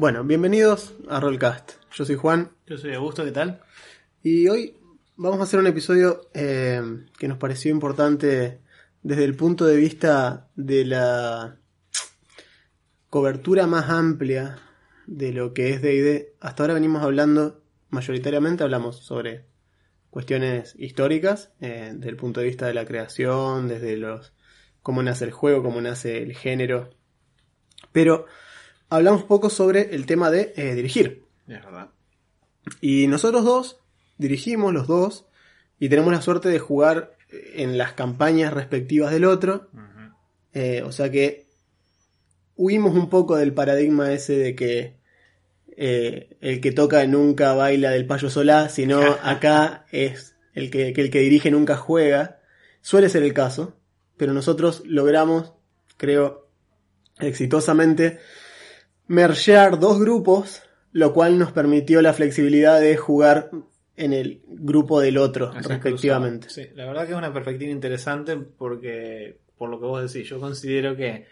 [0.00, 1.72] Bueno, bienvenidos a Rollcast.
[1.92, 3.62] Yo soy Juan Yo soy Augusto, ¿qué tal?
[4.22, 4.76] y hoy
[5.16, 6.80] vamos a hacer un episodio eh,
[7.18, 8.60] que nos pareció importante
[9.02, 11.56] desde el punto de vista de la
[13.10, 14.60] cobertura más amplia
[15.08, 16.36] de lo que es D&D.
[16.38, 19.46] Hasta ahora venimos hablando, mayoritariamente hablamos sobre
[20.10, 24.32] cuestiones históricas, eh, desde el punto de vista de la creación, desde los
[24.80, 26.90] cómo nace el juego, cómo nace el género.
[27.90, 28.26] Pero
[28.88, 31.24] hablamos poco sobre el tema de eh, dirigir.
[31.46, 31.90] Es verdad.
[32.80, 33.80] Y nosotros dos
[34.18, 35.26] dirigimos los dos
[35.78, 39.68] y tenemos la suerte de jugar en las campañas respectivas del otro.
[40.54, 41.46] Eh, o sea que
[42.56, 44.96] huimos un poco del paradigma ese de que
[45.76, 51.02] eh, el que toca nunca baila del payo solá, sino acá es el que, que
[51.02, 52.40] el que dirige nunca juega.
[52.80, 53.76] Suele ser el caso,
[54.16, 55.52] pero nosotros logramos,
[55.96, 56.48] creo,
[57.20, 58.18] exitosamente
[59.08, 63.50] mergear dos grupos, lo cual nos permitió la flexibilidad de jugar
[63.96, 66.48] en el grupo del otro, Así respectivamente.
[66.50, 70.38] Sí, la verdad que es una perspectiva interesante porque, por lo que vos decís, yo
[70.38, 71.26] considero que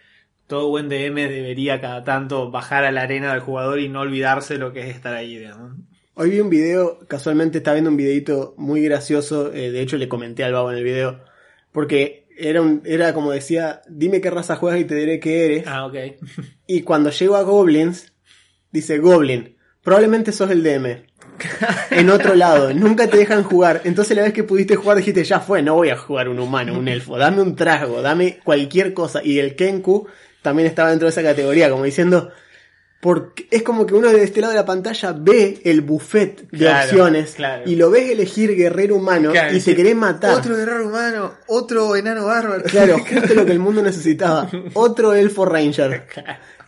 [0.49, 4.59] todo buen DM debería cada tanto bajar a la arena del jugador y no olvidarse
[4.59, 5.77] lo que es estar ahí, digamos.
[6.15, 10.09] Hoy vi un video, casualmente estaba viendo un videito muy gracioso, eh, de hecho le
[10.09, 11.21] comenté al babo en el video,
[11.73, 15.67] porque era, un, era como decía, dime qué raza juegas y te diré qué eres.
[15.67, 15.95] Ah, ok.
[16.69, 18.13] Y cuando llego a Goblins,
[18.73, 21.07] dice Goblin, probablemente sos el DM.
[21.91, 23.83] en otro lado, nunca te dejan jugar.
[23.85, 26.77] Entonces la vez que pudiste jugar dijiste, ya fue, no voy a jugar un humano,
[26.77, 29.23] un elfo, dame un trasgo, dame cualquier cosa.
[29.23, 30.09] Y el Kenku
[30.43, 32.31] también estaba dentro de esa categoría, como diciendo,
[33.07, 36.59] porque es como que uno de este lado de la pantalla ve el buffet de
[36.59, 37.63] Claro, opciones claro.
[37.65, 40.37] y lo ves elegir guerrero humano Claro, y te querés matar.
[40.37, 42.65] Otro guerrero humano, otro enano bárbaro.
[42.65, 44.51] Claro, justo lo que el mundo necesitaba.
[44.75, 46.05] Otro elfo ranger.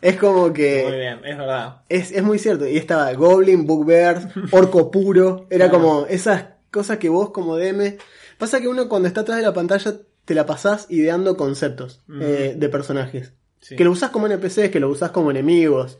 [0.01, 1.79] Es como Muy que bien, es verdad.
[1.89, 2.69] es, es muy cierto.
[2.69, 5.49] Y estaba Goblin, Bugbear, Orco Puro.
[5.51, 7.97] Era como esas cosas que vos como DM...
[8.39, 9.93] Pasa que uno cuando está atrás de la pantalla
[10.25, 13.33] te la pasás ideando conceptos eh, de personajes.
[13.61, 13.75] Sí.
[13.75, 15.99] Que lo usás como NPCs, que lo usás como enemigos.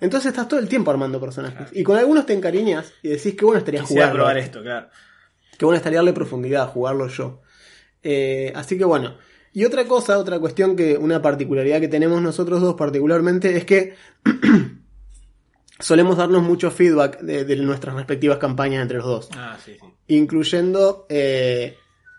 [0.00, 1.68] Entonces estás todo el tiempo armando personajes.
[1.72, 4.24] Y con algunos te encariñas y decís que bueno estaría Quisiera jugarlo.
[4.24, 4.88] probar esto, claro.
[5.56, 7.42] Que bueno estaría darle profundidad, jugarlo yo.
[8.02, 9.16] Eh, así que bueno.
[9.52, 13.94] Y otra cosa, otra cuestión que, una particularidad que tenemos nosotros dos particularmente es que
[15.78, 19.28] solemos darnos mucho feedback de, de nuestras respectivas campañas entre los dos.
[19.36, 19.86] Ah, sí, sí.
[20.08, 21.76] Incluyendo eh,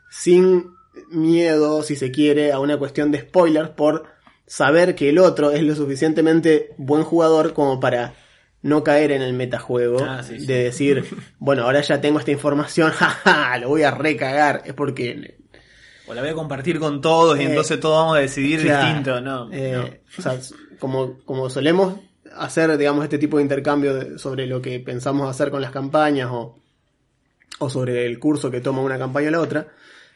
[0.09, 0.71] sin
[1.09, 4.14] miedo, si se quiere, a una cuestión de spoilers por
[4.47, 8.13] saber que el otro es lo suficientemente buen jugador como para
[8.61, 10.45] no caer en el metajuego Ah, sí, sí.
[10.47, 11.05] de decir,
[11.39, 14.63] bueno, ahora ya tengo esta información, jaja, lo voy a recagar.
[14.65, 15.37] Es porque
[16.07, 18.85] O la voy a compartir con todos y Eh, entonces todos vamos a decidir Claro.
[18.85, 19.49] distinto, ¿no?
[19.51, 19.83] Eh, no.
[20.17, 20.39] o sea,
[20.79, 21.95] como, como solemos
[22.37, 26.29] hacer, digamos, este tipo de intercambio de- sobre lo que pensamos hacer con las campañas
[26.31, 26.59] o,
[27.59, 29.67] o sobre el curso que toma una campaña o la otra,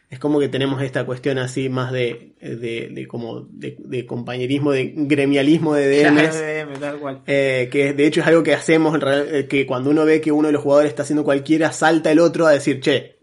[0.09, 4.71] es como que tenemos esta cuestión así más de, de, de como de, de compañerismo,
[4.71, 6.29] de gremialismo de DMs.
[6.35, 7.21] Claro, DM, tal cual.
[7.27, 10.47] eh, que de hecho es algo que hacemos, eh, que cuando uno ve que uno
[10.47, 13.19] de los jugadores está haciendo cualquiera, salta el otro a decir, che,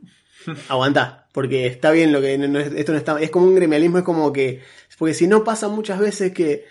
[0.69, 4.05] aguanta, porque está bien lo que no- esto no está, es como un gremialismo, es
[4.05, 4.61] como que,
[4.99, 6.65] porque si no pasa muchas veces que,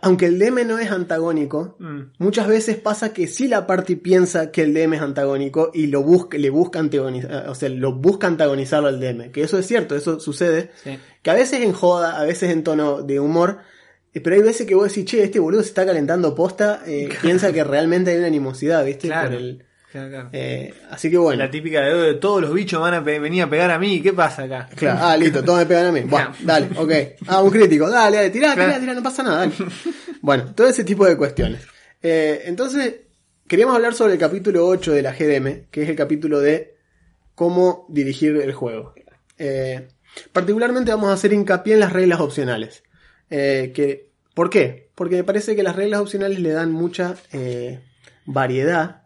[0.00, 2.12] aunque el DM no es antagónico, Mm.
[2.18, 6.02] muchas veces pasa que sí la party piensa que el DM es antagónico y lo
[6.02, 9.96] busca, le busca antagonizar, o sea, lo busca antagonizarlo al DM, que eso es cierto,
[9.96, 10.98] eso sucede, Sí.
[11.22, 13.58] que a veces en joda, a veces en tono de humor,
[14.14, 17.08] eh, pero hay veces que vos decís, che, este boludo se está calentando posta, eh,
[17.22, 19.08] piensa que realmente hay una animosidad, ¿viste?
[19.08, 19.30] Claro.
[19.30, 20.28] Por el, Claro, claro.
[20.32, 21.44] eh, así que bueno.
[21.44, 24.12] La típica de "Eh, todos los bichos van a venir a pegar a mí, ¿qué
[24.14, 24.68] pasa acá?
[24.74, 26.00] Claro, ah, listo, todos me pegan a mí.
[26.08, 26.92] Bueno, dale, ok.
[27.28, 29.52] Ah, un crítico, dale, dale, tirá, tirá, tirá, no pasa nada, dale.
[30.22, 31.62] Bueno, todo ese tipo de cuestiones.
[32.02, 32.94] Eh, entonces,
[33.46, 36.74] queríamos hablar sobre el capítulo 8 de la GDM, que es el capítulo de
[37.34, 38.94] cómo dirigir el juego.
[39.38, 39.88] Eh,
[40.32, 42.82] particularmente vamos a hacer hincapié en las reglas opcionales.
[43.30, 44.88] Eh, que, ¿Por qué?
[44.94, 47.80] Porque me parece que las reglas opcionales le dan mucha eh,
[48.24, 49.01] variedad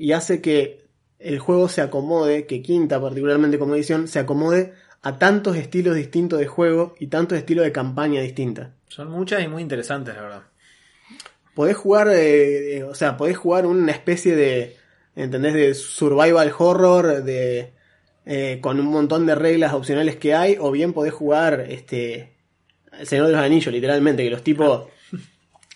[0.00, 0.86] y hace que
[1.18, 6.38] el juego se acomode, que Quinta particularmente como edición, se acomode a tantos estilos distintos
[6.38, 8.70] de juego y tantos estilos de campaña distintas.
[8.88, 10.42] Son muchas y muy interesantes, la verdad.
[11.54, 14.76] podés jugar, eh, eh, o sea, podés jugar una especie de,
[15.14, 15.52] ¿entendés?
[15.52, 17.74] De survival horror, de,
[18.24, 22.36] eh, con un montón de reglas opcionales que hay, o bien podés jugar, este,
[22.98, 24.88] El Señor de los Anillos, literalmente, que los tipos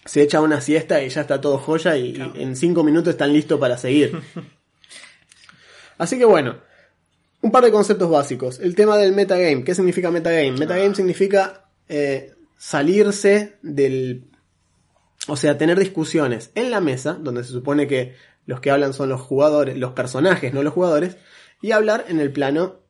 [0.05, 3.33] se echan una siesta y ya está todo joya y, y en cinco minutos están
[3.33, 4.21] listos para seguir.
[5.99, 6.57] Así que bueno,
[7.45, 8.59] un par de conceptos básicos.
[8.59, 9.65] El tema del metagame.
[9.65, 10.53] ¿Qué significa metagame?
[10.53, 14.25] Metagame significa eh, salirse del...
[15.29, 18.15] O sea, tener discusiones en la mesa, donde se supone que
[18.47, 21.19] los que hablan son los jugadores, los personajes, no los jugadores,
[21.61, 22.81] y hablar en el plano,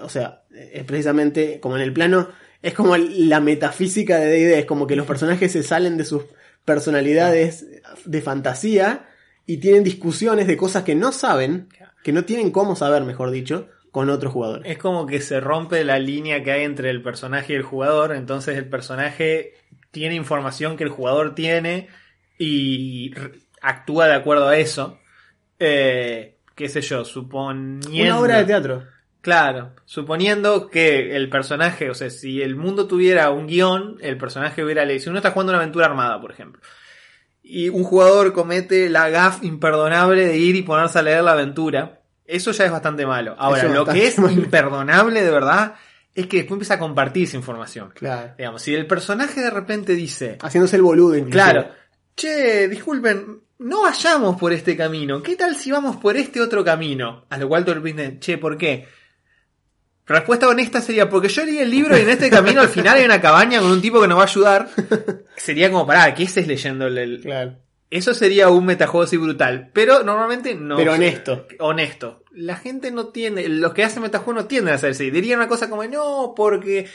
[0.00, 2.28] o sea, es precisamente como en el plano,
[2.60, 6.24] es como la metafísica de D&D, es como que los personajes se salen de sus
[6.66, 7.64] personalidades
[8.04, 9.08] de fantasía
[9.46, 11.68] y tienen discusiones de cosas que no saben,
[12.02, 14.70] que no tienen cómo saber, mejor dicho, con otros jugadores.
[14.70, 18.14] Es como que se rompe la línea que hay entre el personaje y el jugador,
[18.14, 19.54] entonces el personaje
[19.92, 21.88] tiene información que el jugador tiene
[22.38, 23.14] y
[23.62, 24.98] actúa de acuerdo a eso.
[25.58, 27.88] Eh, qué sé yo, suponiendo...
[27.90, 28.84] Una obra de teatro.
[29.26, 34.62] Claro, suponiendo que el personaje, o sea, si el mundo tuviera un guion, el personaje
[34.62, 35.02] hubiera leído.
[35.02, 36.62] Si uno está jugando una aventura armada, por ejemplo,
[37.42, 42.02] y un jugador comete la gaf imperdonable de ir y ponerse a leer la aventura,
[42.24, 43.34] eso ya es bastante malo.
[43.36, 44.30] Ahora, Eso lo que es malo.
[44.32, 45.74] imperdonable de verdad
[46.14, 47.90] es que después empieza a compartir esa información.
[47.96, 48.32] Claro.
[48.38, 51.32] Digamos, si el personaje de repente dice, Haciéndose el boludo incluso.
[51.32, 51.68] Claro.
[52.14, 55.20] Che, disculpen, no vayamos por este camino.
[55.20, 57.24] ¿Qué tal si vamos por este otro camino?
[57.28, 58.86] A lo cual todo el che, ¿por qué?
[60.06, 63.04] Respuesta honesta sería, porque yo leí el libro y en este camino al final hay
[63.04, 64.68] una cabaña con un tipo que nos va a ayudar.
[65.36, 66.86] Sería como, pará, ¿qué estés leyendo?
[66.86, 67.54] el- Claro.
[67.90, 69.70] Eso sería un metajuego así brutal.
[69.72, 70.76] Pero normalmente no.
[70.76, 71.46] Pero honesto.
[71.60, 72.22] Honesto.
[72.32, 75.10] La gente no tiende, los que hacen metajuego no tienden a hacer así.
[75.10, 76.88] Dirían una cosa como, no, porque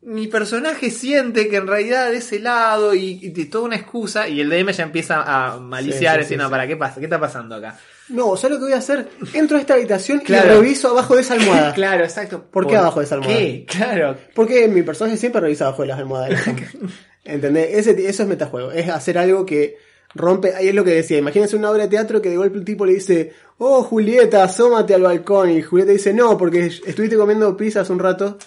[0.00, 4.28] mi personaje siente que en realidad de ese lado y, y de toda una excusa
[4.28, 6.98] y el DM ya empieza a maliciar, Sí, sí, no, para, ¿qué pasa?
[6.98, 7.78] ¿Qué está pasando acá?
[8.10, 9.08] No, ¿sabes lo que voy a hacer?
[9.34, 10.46] Entro a esta habitación Claro.
[10.46, 11.74] y reviso abajo de esa almohada.
[11.74, 12.44] Claro, exacto.
[12.50, 13.36] ¿Por qué abajo de esa almohada?
[13.38, 13.66] ¿Qué?
[13.68, 14.16] Claro.
[14.34, 16.40] Porque mi personaje siempre revisa abajo de las almohadas.
[17.24, 17.68] ¿Entendés?
[17.86, 18.72] Ese, eso es metajuego.
[18.72, 19.76] Es hacer algo que
[20.14, 20.54] rompe.
[20.54, 21.18] Ahí es lo que decía.
[21.18, 24.94] Imagínense una obra de teatro que de golpe el tipo le dice: Oh, Julieta, asómate
[24.94, 25.50] al balcón.
[25.50, 28.38] Y Julieta dice: No, porque estuviste comiendo pizza hace un rato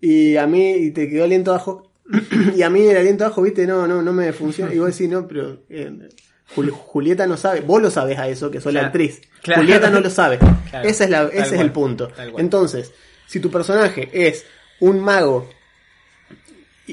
[0.00, 1.90] y a mí y te quedó aliento abajo.
[2.54, 4.74] y a mí el aliento abajo, viste, no, no, no me funciona.
[4.74, 5.62] Y vos decís: No, pero.
[5.70, 5.90] eh,
[6.54, 9.20] Jul- Julieta no sabe, vos lo sabes a eso, que sos la actriz.
[9.42, 9.62] Claro.
[9.62, 10.38] Julieta no lo sabe.
[10.38, 10.88] Claro.
[10.88, 11.60] Ese es, la, ese es cual.
[11.60, 12.08] el punto.
[12.38, 12.92] Entonces,
[13.26, 14.44] si tu personaje es
[14.80, 15.48] un mago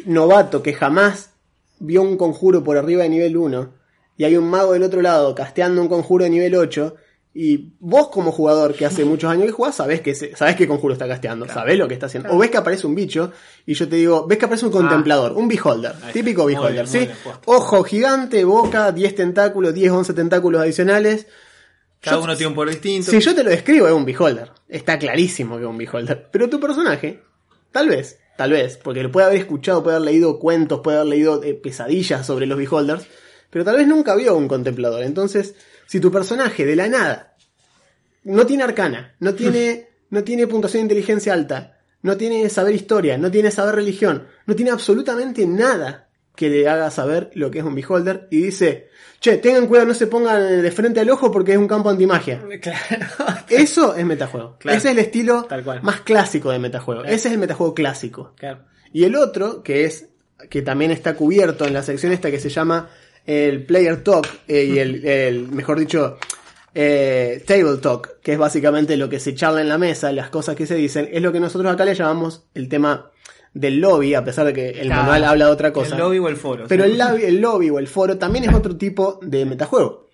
[0.05, 1.31] novato que jamás
[1.79, 3.73] vio un conjuro por arriba de nivel 1
[4.17, 6.95] y hay un mago del otro lado casteando un conjuro de nivel 8
[7.35, 10.93] y vos como jugador que hace muchos años que jugás sabés que sabés qué conjuro
[10.93, 12.29] está casteando, sabés lo que está haciendo.
[12.31, 13.31] O ves que aparece un bicho
[13.65, 16.99] y yo te digo, ves que aparece un contemplador, un beholder, típico beholder, ¿sí?
[16.99, 17.11] bien.
[17.45, 21.25] Ojo gigante, boca, 10 tentáculos, 10, 11 tentáculos adicionales.
[21.99, 23.09] Cada Yo- uno tiene un poder distinto.
[23.09, 24.51] si yo te lo describo, es un beholder.
[24.69, 26.27] Está clarísimo que es un beholder.
[26.31, 27.21] Pero tu personaje,
[27.71, 31.09] tal vez, tal vez, porque lo puede haber escuchado, puede haber leído cuentos, puede haber
[31.09, 33.05] leído eh, pesadillas sobre los beholders,
[33.49, 35.01] pero tal vez nunca vio un contemplador.
[35.03, 35.55] Entonces,
[35.93, 37.35] si tu personaje de la nada
[38.23, 43.15] no tiene arcana, no tiene, no tiene puntuación de inteligencia alta, no tiene saber historia,
[43.19, 47.63] no tiene saber religión, no tiene absolutamente nada que le haga saber lo que es
[47.63, 48.87] un beholder y dice,
[49.19, 52.41] che, tengan cuidado, no se pongan de frente al ojo porque es un campo antimagia.
[52.59, 53.45] Claro.
[53.49, 54.57] Eso es metajuego.
[54.57, 54.75] Claro.
[54.75, 55.83] Ese es el estilo Tal cual.
[55.83, 57.01] más clásico de metajuego.
[57.01, 57.15] Claro.
[57.15, 58.33] Ese es el metajuego clásico.
[58.35, 58.63] Claro.
[58.91, 60.07] Y el otro, que es
[60.49, 62.89] que también está cubierto en la sección esta que se llama
[63.25, 66.17] el Player Talk, eh, y el, el, mejor dicho,
[66.75, 70.55] eh, Table Talk, que es básicamente lo que se charla en la mesa, las cosas
[70.55, 73.11] que se dicen, es lo que nosotros acá le llamamos el tema
[73.53, 75.01] del lobby, a pesar de que el Claro.
[75.03, 75.93] manual habla de otra cosa.
[75.95, 76.65] El lobby o el foro.
[76.67, 76.91] Pero sí.
[76.91, 80.09] el, lobby, el lobby o el foro también es otro tipo de metajuego.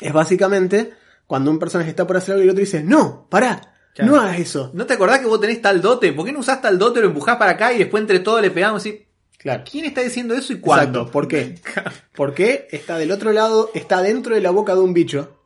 [0.00, 0.92] Es básicamente
[1.26, 4.12] cuando un personaje está por hacer algo y el otro dice, no, pará, Claro.
[4.12, 4.70] no hagas eso.
[4.74, 6.12] ¿No te acordás que vos tenés tal dote?
[6.12, 8.50] ¿Por qué no usás tal dote, lo empujás para acá y después entre todos le
[8.50, 9.06] pegamos y...
[9.42, 9.64] Claro.
[9.68, 11.00] ¿Quién está diciendo eso y cuándo?
[11.00, 11.12] Exacto.
[11.12, 11.56] ¿Por qué?
[12.14, 15.38] Porque está del otro lado, está dentro de la boca de un bicho.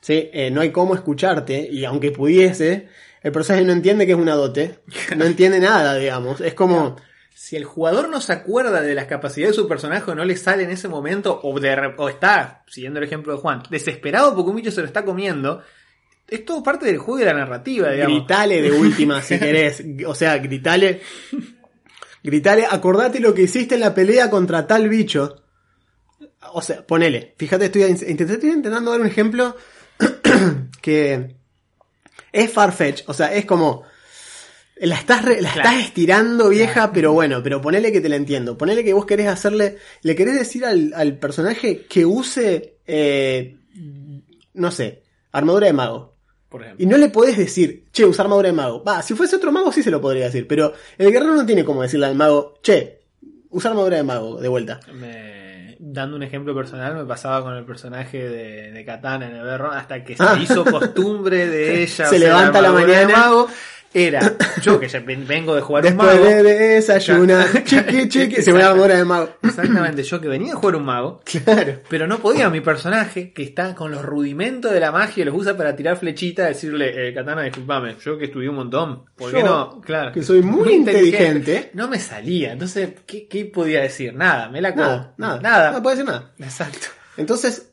[0.00, 2.88] Sí, eh, no hay cómo escucharte y aunque pudiese,
[3.22, 4.80] el personaje no entiende que es una dote.
[5.16, 6.40] No entiende nada, digamos.
[6.40, 6.96] Es como...
[7.36, 10.36] Si el jugador no se acuerda de las capacidades de su personaje o no le
[10.36, 14.50] sale en ese momento, o, de, o está, siguiendo el ejemplo de Juan, desesperado porque
[14.50, 15.62] un bicho se lo está comiendo,
[16.28, 18.18] es todo parte del juego y de la narrativa, digamos.
[18.18, 19.82] Gritale de última si querés.
[20.06, 21.02] O sea, gritale.
[22.24, 25.42] Gritale, acordate lo que hiciste en la pelea contra tal bicho.
[26.54, 27.34] O sea, ponele.
[27.38, 29.54] Fíjate, estoy, int- estoy intentando dar un ejemplo
[30.82, 31.36] que
[32.32, 33.02] es farfetch.
[33.06, 33.82] O sea, es como.
[34.76, 35.68] La estás, re- la Claro.
[35.70, 38.58] estás estirando, vieja, pero bueno, pero ponele que te la entiendo.
[38.58, 43.56] Ponele que vos querés hacerle, le querés decir al, al personaje que use, eh,
[44.54, 46.13] no sé, armadura de mago.
[46.54, 46.84] Por ejemplo.
[46.84, 48.84] Y no le podés decir, che, usa armadura de mago.
[48.84, 51.64] Va, si fuese otro mago sí se lo podría decir, pero el guerrero no tiene
[51.64, 53.00] como decirle al mago, che,
[53.50, 54.78] usa armadura de mago de vuelta.
[54.92, 59.42] Me- dando un ejemplo personal, me pasaba con el personaje de, de Katana en el
[59.42, 60.38] berro hasta que se Ah.
[60.40, 62.06] hizo costumbre de ella.
[62.06, 63.16] Se levanta la de mañana.
[63.18, 63.48] mago.
[63.96, 64.88] Era yo que
[65.26, 66.24] vengo de jugar un Después mago.
[66.26, 69.30] de desayunar, chiqui, chiqui, se pone armadura de mago.
[69.40, 71.80] Exactamente, yo que venía a jugar un mago, Claro.
[71.88, 75.34] pero no podía mi personaje, que está con los rudimentos de la magia y los
[75.36, 79.04] usa para tirar flechitas, decirle, eh, Katana, disculpame, yo que estudié un montón.
[79.16, 79.80] ¿Por qué no?
[79.80, 80.10] Claro.
[80.12, 81.70] que soy muy inteligente.
[81.74, 84.12] No me salía, entonces, ¿qué, qué podía decir?
[84.14, 84.84] Nada, me la como.
[84.86, 85.70] Nada, nada, Nada.
[85.72, 86.32] No puede decir nada.
[86.40, 86.88] Exacto.
[87.16, 87.70] Entonces,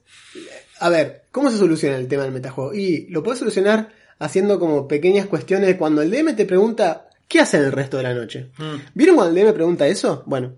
[0.79, 2.73] a ver, ¿cómo se soluciona el tema del metajuego?
[2.75, 3.89] Y lo puedes solucionar
[4.21, 8.13] haciendo como pequeñas cuestiones cuando el DM te pregunta, ¿qué hacen el resto de la
[8.13, 8.51] noche?
[8.57, 8.75] Mm.
[8.93, 10.23] ¿Vieron cuando el DM pregunta eso?
[10.25, 10.53] Bueno,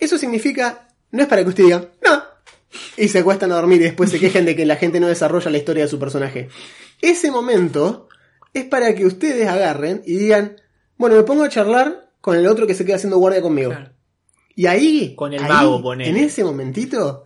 [0.00, 2.22] eso significa, no es para que usted diga, no,
[2.96, 5.50] y se acuestan a dormir y después se quejen de que la gente no desarrolla
[5.50, 6.48] la historia de su personaje.
[7.00, 8.08] Ese momento
[8.52, 10.56] es para que ustedes agarren y digan,
[10.96, 13.70] bueno, me pongo a charlar con el otro que se queda haciendo guardia conmigo.
[13.70, 13.90] Claro.
[14.56, 16.10] Y ahí, Con el ahí, mago, ponele.
[16.10, 17.23] en ese momentito,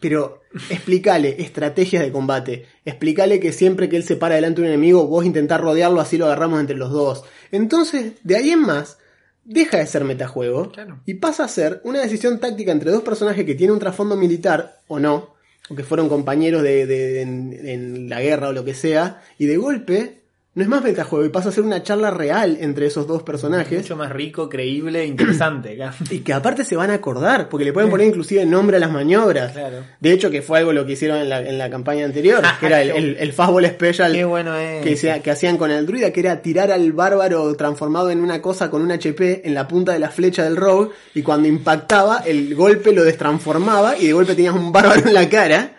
[0.00, 4.72] pero explícale estrategias de combate, explícale que siempre que él se para delante de un
[4.74, 7.24] enemigo, vos intentás rodearlo, así lo agarramos entre los dos.
[7.52, 8.98] Entonces, de ahí en más,
[9.44, 11.00] deja de ser metajuego Claro.
[11.06, 14.80] y pasa a ser una decisión táctica entre dos personajes que tienen un trasfondo militar
[14.88, 15.34] o no,
[15.68, 19.46] o que fueron compañeros de, de- en, en la guerra o lo que sea, y
[19.46, 20.22] de golpe
[20.56, 23.78] no es más metajuego y pasa a ser una charla real entre esos dos personajes.
[23.82, 25.78] Mucho más rico, creíble, interesante.
[26.10, 28.90] Y que aparte se van a acordar, porque le pueden poner inclusive nombre a las
[28.90, 29.52] maniobras.
[29.52, 29.84] Claro.
[30.00, 32.66] De hecho, que fue algo lo que hicieron en la, en la campaña anterior, que
[32.66, 34.82] era el, el, el Fastball Special Qué bueno es.
[34.82, 38.40] que, se- que hacían con el druida, que era tirar al bárbaro transformado en una
[38.40, 42.22] cosa con un HP en la punta de la flecha del rogue, y cuando impactaba,
[42.26, 45.72] el golpe lo destransformaba, y de golpe tenías un bárbaro en la cara.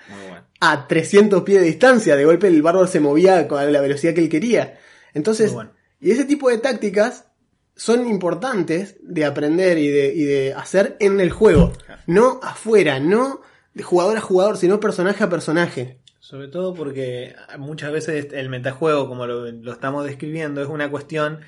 [0.60, 2.16] A 300 pies de distancia.
[2.16, 4.80] De golpe el bárbaro se movía con la velocidad que él quería.
[5.14, 5.72] Entonces, bueno.
[6.00, 7.26] y ese tipo de tácticas
[7.76, 11.74] son importantes de aprender y de, y de hacer en el juego.
[12.08, 13.42] No afuera, no
[13.74, 16.00] de jugador a jugador, sino personaje a personaje.
[16.20, 21.40] Sobre todo porque muchas veces el metajuego, como lo, lo estamos describiendo, es una cuestión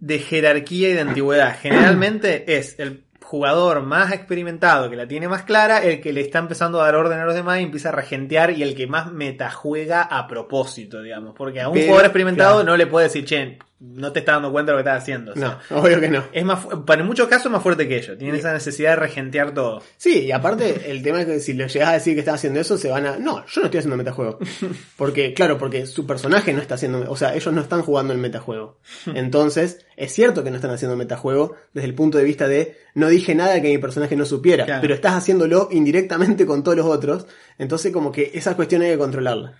[0.00, 1.58] de jerarquía y de antigüedad.
[1.60, 6.38] Generalmente es el jugador más experimentado, que la tiene más clara, el que le está
[6.38, 9.12] empezando a dar orden a los demás y empieza a regentear y el que más
[9.12, 11.34] metajuega a propósito, digamos.
[11.36, 12.70] Porque a un Pero, jugador experimentado claro.
[12.70, 15.32] no le puede decir, che, no te estás dando cuenta de lo que estás haciendo.
[15.32, 16.24] O sea, No, obvio que no.
[16.32, 18.18] Es más, para muchos casos más fuerte que ellos.
[18.18, 19.82] Tienen esa necesidad de regentear todo.
[19.96, 22.58] Sí, y aparte el tema es que si le llegas a decir que estás haciendo
[22.60, 23.18] eso, se van a...
[23.18, 24.38] No, yo no estoy haciendo metajuego.
[24.96, 27.08] Porque, claro, porque su personaje no está haciendo...
[27.10, 28.78] O sea, ellos no están jugando el metajuego.
[29.14, 33.08] Entonces, es cierto que no están haciendo metajuego desde el punto de vista de no
[33.08, 34.80] dije nada que mi personaje no supiera, Claro.
[34.82, 37.26] pero estás haciéndolo indirectamente con todos los otros.
[37.58, 39.54] Entonces, como que esa cuestión hay que controlarla.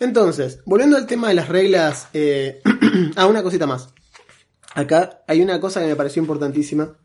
[0.00, 2.08] Entonces, volviendo al tema de las reglas...
[2.12, 2.60] Eh...
[3.16, 3.90] ah, una cosita más.
[4.74, 6.96] Acá hay una cosa que me pareció importantísima,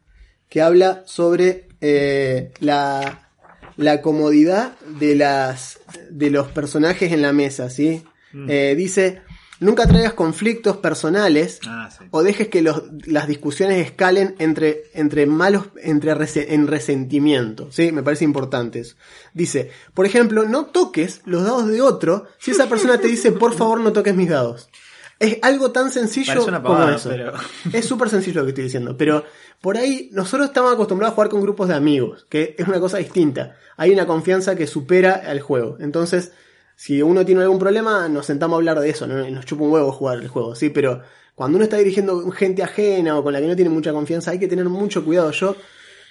[0.49, 3.31] que habla sobre eh, la,
[3.75, 8.03] la comodidad de, las, de los personajes en la mesa, ¿sí?
[8.49, 9.21] Eh, dice,
[9.59, 12.05] nunca traigas conflictos personales Ah, sí.
[12.11, 17.91] o dejes que los- las discusiones escalen entre, entre malos, entre rese- en resentimiento, ¿sí?
[17.91, 18.95] Me parece importante eso.
[19.33, 23.53] Dice, por ejemplo, no toques los dados de otro si esa persona te dice, por
[23.53, 24.69] favor, no toques mis dados.
[25.17, 27.09] Es algo tan sencillo una como pavada, eso.
[27.09, 27.31] pero-
[27.71, 29.23] Es súper sencillo lo que estoy diciendo, pero
[29.61, 32.97] por ahí nosotros estamos acostumbrados a jugar con grupos de amigos, que es una cosa
[32.97, 33.55] distinta.
[33.77, 35.77] Hay una confianza que supera al juego.
[35.79, 36.33] Entonces,
[36.75, 39.29] si uno tiene algún problema, nos sentamos a hablar de eso, ¿no?
[39.29, 40.69] nos chupa un huevo jugar el juego, ¿sí?
[40.69, 41.01] Pero
[41.35, 44.39] cuando uno está dirigiendo gente ajena o con la que no tiene mucha confianza, hay
[44.39, 45.31] que tener mucho cuidado.
[45.31, 45.55] Yo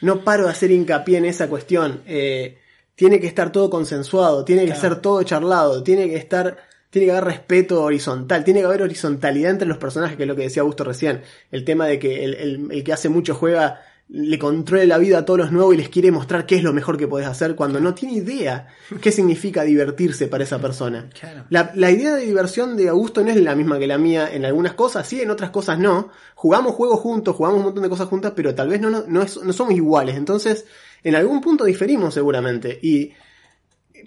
[0.03, 2.03] no paro de hacer hincapié en esa cuestión.
[2.07, 2.59] Eh,
[2.95, 6.59] tiene que estar todo consensuado, tiene que ser todo charlado, tiene que estar,
[6.91, 10.37] tiene que haber respeto horizontal, tiene que haber horizontalidad entre los personajes, que es lo
[10.37, 11.23] que decía Augusto recién.
[11.51, 15.19] El tema de que el, el- el que hace mucho juega le controle la vida
[15.19, 17.55] a todos los nuevos y les quiere mostrar qué es lo mejor que podés hacer
[17.57, 18.69] cuando no tiene idea
[19.01, 21.09] qué significa divertirse para esa persona.
[21.19, 21.45] Claro.
[21.49, 24.45] La, la idea de diversión de Augusto no es la misma que la mía en
[24.45, 26.11] algunas cosas, sí, en otras cosas no.
[26.35, 29.23] Jugamos juegos juntos, jugamos un montón de cosas juntas, pero tal vez no, no, no,
[29.23, 30.17] es- no somos iguales.
[30.17, 30.67] Entonces,
[31.03, 32.79] en algún punto diferimos seguramente.
[32.83, 33.13] Y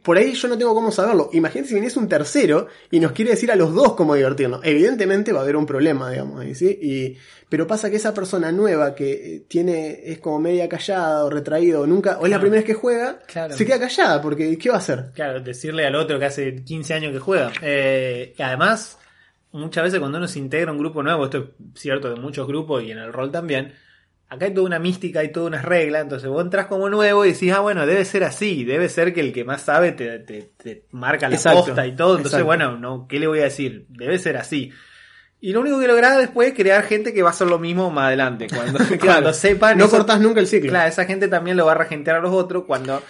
[0.08, 1.30] por ahí yo no tengo cómo saberlo.
[1.34, 4.62] Imagínate si viniese un tercero y nos quiere decir a los dos cómo divertirnos.
[4.64, 6.80] Evidentemente va a haber un problema, digamos, ¿sí?
[6.82, 7.18] Y,
[7.50, 11.82] pero pasa que esa persona nueva que eh, tiene, es como media callada o retraído,
[11.82, 12.42] o nunca, o es la Claro.
[12.42, 13.54] primera vez que juega, Claro.
[13.54, 15.12] se queda callada, porque ¿qué va a hacer?
[15.14, 17.52] Claro, decirle al otro que hace 15 años que juega.
[17.62, 18.98] Eh, además,
[19.52, 21.38] muchas veces cuando uno se integra a un grupo nuevo, esto
[21.76, 23.74] es cierto de muchos grupos y en el rol también,
[24.30, 27.32] acá hay toda una mística, hay toda una regla, entonces vos entras como nuevo y
[27.34, 30.50] decís, ah, bueno, debe ser así, debe ser que el que más sabe te, te-
[30.58, 32.46] te marca la Exacto, posta y todo, entonces exacto.
[32.46, 33.86] bueno, no, ¿qué le voy a decir?
[33.90, 34.72] Debe ser así.
[35.40, 37.92] Y lo único que lográs después es crear gente que va a hacer lo mismo
[37.92, 39.78] más adelante, cuando, cuando sepan...
[39.78, 40.70] No eso- cortás nunca el ciclo.
[40.72, 43.02] Claro, esa gente también lo va a regentear a los otros cuando,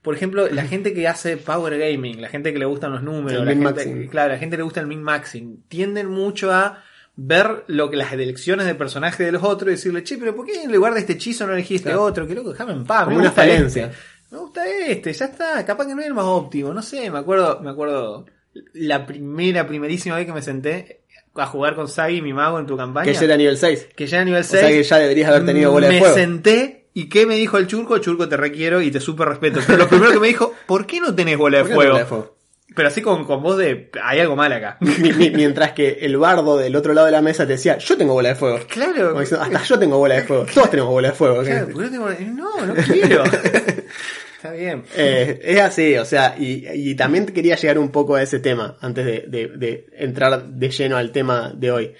[0.00, 3.40] por ejemplo, la gente que hace power gaming, la gente que le gustan los números,
[3.40, 4.08] El la gente, min-maxing.
[4.08, 6.82] claro, la gente que le gusta el min maxing, tienden mucho a
[7.16, 10.46] ver lo que las elecciones de personaje de los otros y decirle, che, pero ¿por
[10.46, 12.02] qué en lugar de este hechizo no elegiste Claro.
[12.04, 12.26] otro?
[12.26, 13.04] Que loco, déjame en paz.
[13.04, 13.84] Como me una gusta falencia.
[13.86, 13.96] este.
[14.30, 17.18] Me gusta este, ya está, capaz que no es el más óptimo, no sé, me
[17.18, 18.24] acuerdo, me acuerdo
[18.72, 21.02] la primera, primerísima vez que me senté
[21.34, 23.04] a jugar con Sagi, mi mago, en tu campaña.
[23.04, 23.88] Que ya era nivel 6.
[23.94, 24.60] que ya era nivel O 6.
[24.60, 26.14] sea que ya deberías haber tenido bola de Me fuego.
[26.14, 27.98] senté y ¿qué me dijo el churco?
[27.98, 29.60] Churco, te requiero y te súper respeto.
[29.66, 31.76] Pero lo primero que me dijo, ¿por qué no tenés bola de, ¿Por qué no
[31.76, 31.90] fuego?
[31.92, 32.36] bola de fuego?
[32.74, 34.76] Pero así con, con voz de, hay algo mal acá.
[34.80, 37.96] Mi- mi- Mientras que el bardo del otro lado de la mesa te decía, yo
[37.96, 38.60] tengo bola de fuego.
[38.68, 39.18] Claro.
[39.18, 40.46] Diciendo, hasta yo tengo bola de fuego.
[40.52, 41.42] Todos tenemos bola de fuego.
[41.42, 43.24] Claro, ¿por qué no tengo No, no quiero.
[44.36, 44.84] Está bien.
[44.96, 48.76] Eh, es así, o sea, y, y también quería llegar un poco a ese tema
[48.80, 51.94] antes de, de- de entrar de lleno al tema de hoy.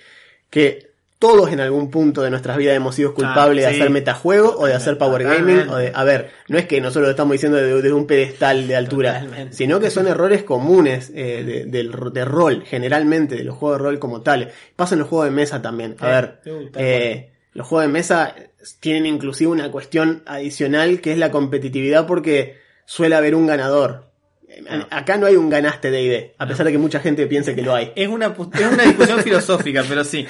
[0.50, 0.91] Que
[1.22, 3.80] todos en algún punto de nuestras vidas hemos sido culpables Ah, de sí.
[3.80, 7.04] hacer metajuego o de hacer power gaming o de, a ver, no es que nosotros
[7.04, 9.54] lo estamos diciendo desde, desde un pedestal de altura, Totalmente.
[9.56, 13.84] sino que son errores comunes eh, de, del- de rol, generalmente, de los juegos de
[13.84, 14.48] rol como tales.
[14.74, 15.94] Pasa en los juegos de mesa también.
[16.00, 18.34] A ver, Uh, tal eh, los juegos de mesa
[18.80, 24.10] tienen inclusive una cuestión adicional que es la competitividad porque suele haber un ganador.
[24.54, 27.54] Eh, Acá no hay un ganaste de ID, a pesar de que mucha gente piense
[27.54, 27.92] que lo hay.
[27.96, 30.26] Es una, es una discusión filosófica, pero sí.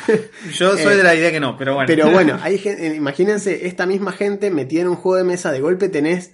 [0.52, 1.86] Yo soy Eh, de la idea que no, pero bueno.
[1.86, 5.50] Pero bueno, hay gen- eh, imagínense esta misma gente metida en un juego de mesa,
[5.50, 6.32] de golpe tenés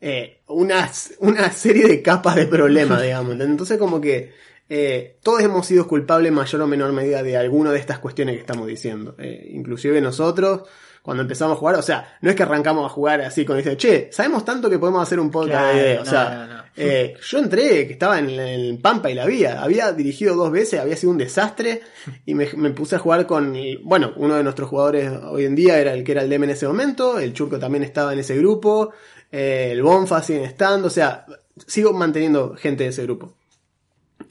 [0.00, 3.40] eh, una, una serie de capas de problemas, digamos.
[3.40, 4.32] Entonces como que
[4.68, 8.34] eh, todos hemos sido culpables en mayor o menor medida de alguna de estas cuestiones
[8.34, 9.14] que estamos diciendo.
[9.18, 10.62] Eh, inclusive nosotros,
[11.02, 13.76] cuando empezamos a jugar, o sea, no es que arrancamos a jugar así con dice,
[13.76, 16.00] che, sabemos tanto que podemos hacer un podcast Claro.
[16.00, 16.62] O no, sea, no, no.
[16.76, 20.78] eh, yo entré, que estaba en, en Pampa y la vía, había dirigido dos veces,
[20.80, 21.82] había sido un desastre
[22.26, 25.78] y me, me puse a jugar con, bueno, uno de nuestros jugadores hoy en día
[25.78, 28.36] era el que era el DM en ese momento, el Churco también estaba en ese
[28.36, 28.92] grupo,
[29.32, 31.26] eh, el Bonfa sigue estando, o sea,
[31.66, 33.34] sigo manteniendo gente de ese grupo.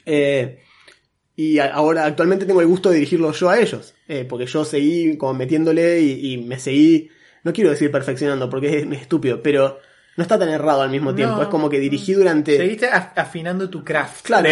[0.05, 0.59] Eh,
[1.35, 5.17] y ahora actualmente tengo el gusto de dirigirlo yo a ellos, eh, porque yo seguí
[5.17, 7.09] como metiéndole y, y me seguí,
[7.43, 9.79] no quiero decir perfeccionando porque es, es estúpido, pero
[10.17, 11.41] no está tan errado al mismo tiempo, No.
[11.43, 12.57] es como que dirigí durante...
[12.57, 14.25] Seguiste af- afinando tu craft.
[14.25, 14.49] Claro,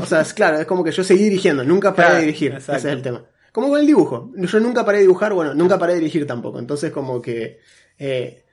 [0.00, 2.52] o sea, es claro, es como que yo seguí dirigiendo, nunca paré Claro, de dirigir,
[2.52, 2.76] exacto.
[2.76, 3.24] ese es el tema.
[3.52, 6.60] Como con el dibujo, yo nunca paré de dibujar, bueno, nunca paré de dirigir tampoco,
[6.60, 7.58] entonces como que,
[7.98, 8.44] eh,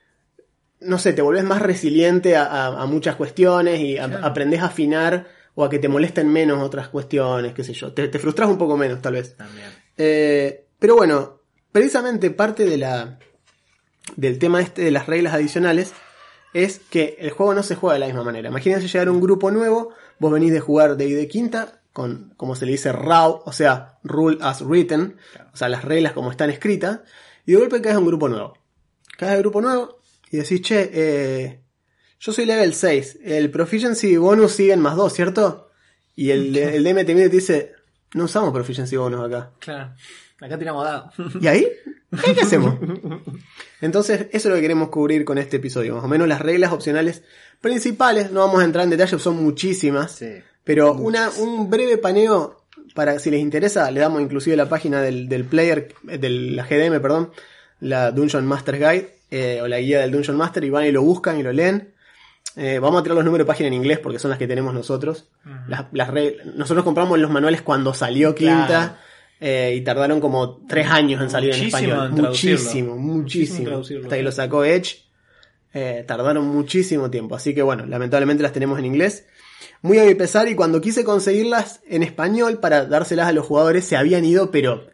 [0.80, 4.26] no sé, te volvés más resiliente a, a- a muchas cuestiones y a- Claro.
[4.26, 5.26] aprendés a afinar
[5.60, 8.58] o a que te molesten menos otras cuestiones, qué sé yo, te, te frustras un
[8.58, 9.36] poco menos tal vez.
[9.36, 9.66] También.
[9.96, 11.40] Eh, pero bueno,
[11.72, 13.18] precisamente parte de la
[14.14, 15.94] del tema este de las reglas adicionales
[16.54, 18.50] es que el juego no se juega de la misma manera.
[18.50, 19.90] Imagínense llegar a un grupo nuevo,
[20.20, 23.98] vos venís de jugar de de quinta con como se le dice RAW, o sea,
[24.04, 25.16] rule as written,
[25.52, 27.00] o sea, las reglas como están escritas,
[27.46, 28.56] y de golpe caes a un grupo nuevo.
[29.16, 29.98] Caes a un grupo nuevo
[30.30, 31.62] y decís, "Che, eh,
[32.20, 35.70] yo soy level 6, el proficiency bonus sigue en más 2, ¿cierto?"
[36.16, 37.72] Y el, el DM te mira y te dice,
[38.14, 39.92] "No usamos proficiency bonus acá." Claro.
[40.40, 41.10] Acá tiramos dado.
[41.40, 41.66] ¿Y ahí?
[42.24, 42.76] ¿Qué, qué hacemos?
[43.80, 45.96] Entonces, eso es lo que queremos cubrir con este episodio.
[45.96, 47.22] Más o menos las reglas opcionales
[47.60, 48.30] principales.
[48.30, 50.12] No vamos a entrar en detalle, son muchísimas.
[50.12, 50.36] Sí.
[50.62, 52.62] Pero una, un breve paneo,
[52.94, 57.00] para si les interesa, le damos inclusive la página del, del player, de la GDM,
[57.00, 57.30] perdón,
[57.80, 61.02] la Dungeon Master Guide, eh, o la guía del Dungeon Master, y van y lo
[61.02, 61.94] buscan y lo leen.
[62.56, 64.74] Eh, vamos a tirar los números de página en inglés porque son las que tenemos
[64.74, 65.28] nosotros.
[65.68, 68.66] las, las reg- nosotros compramos los manuales cuando salió Claro.
[68.66, 68.98] Quinta
[69.40, 72.06] eh, y tardaron como tres años en salir en español.
[72.08, 74.02] en muchísimo, Muchísimo muchísimo.
[74.04, 75.04] Hasta que lo sacó Edge.
[75.74, 77.36] eh, tardaron muchísimo tiempo.
[77.36, 79.26] Así que bueno, lamentablemente las tenemos en inglés.
[79.82, 83.84] Muy a mi pesar, y cuando quise conseguirlas en español para dárselas a los jugadores,
[83.84, 84.88] se habían ido, pero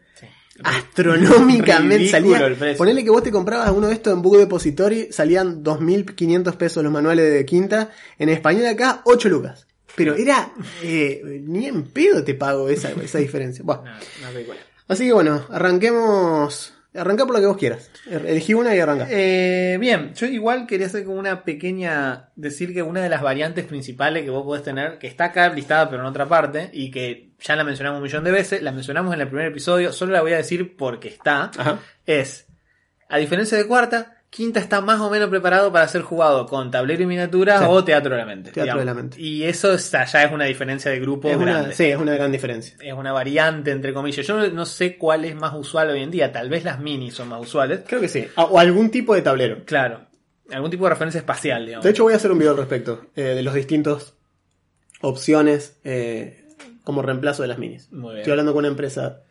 [0.63, 2.07] astronómicamente.
[2.09, 6.83] Salía, ponele que vos te comprabas uno de estos en Book Depository, salían 2.500 pesos
[6.83, 7.91] los manuales de quinta.
[8.17, 9.67] En español acá, 8 lucas.
[9.95, 10.51] Pero era,
[10.83, 13.63] eh, ni en pedo te pago esa, esa diferencia.
[13.63, 14.53] Bueno, No, no
[14.87, 16.74] así que bueno, arranquemos.
[16.95, 17.89] Arranca por lo que vos quieras.
[18.09, 19.07] Elegí una y arranca.
[19.09, 22.29] Eh, bien, yo igual quería hacer como una pequeña.
[22.35, 25.89] Decir que una de las variantes principales que vos podés tener, que está acá listada
[25.89, 29.13] pero en otra parte, y que ya la mencionamos un millón de veces, la mencionamos
[29.13, 31.79] en el primer episodio, solo la voy a decir porque está, Ajá.
[32.05, 32.47] es.
[33.09, 37.03] A diferencia de cuarta, Quinta está más o menos preparado para ser jugado con tablero
[37.03, 37.65] y miniaturas Sí.
[37.69, 38.51] o teatro de la mente.
[38.51, 39.21] Teatro de la mente.
[39.21, 41.73] Y eso es- ya es una diferencia de grupo Es una, grande.
[41.73, 42.75] sí, es una gran diferencia.
[42.81, 44.27] Es una variante, entre comillas.
[44.27, 46.33] Yo no- sé cuál es más usual hoy en día.
[46.33, 47.81] Tal vez las minis son más usuales.
[47.87, 48.27] Creo que sí.
[48.35, 49.63] Ah, O algún tipo de tablero.
[49.63, 50.01] Claro.
[50.51, 51.83] Algún tipo de referencia espacial, digamos.
[51.85, 54.15] De hecho, voy a hacer un video al respecto eh, de los distintos
[55.01, 56.45] opciones eh,
[56.83, 57.91] como reemplazo de las minis.
[57.91, 58.17] Muy bien.
[58.19, 59.21] Estoy hablando con una empresa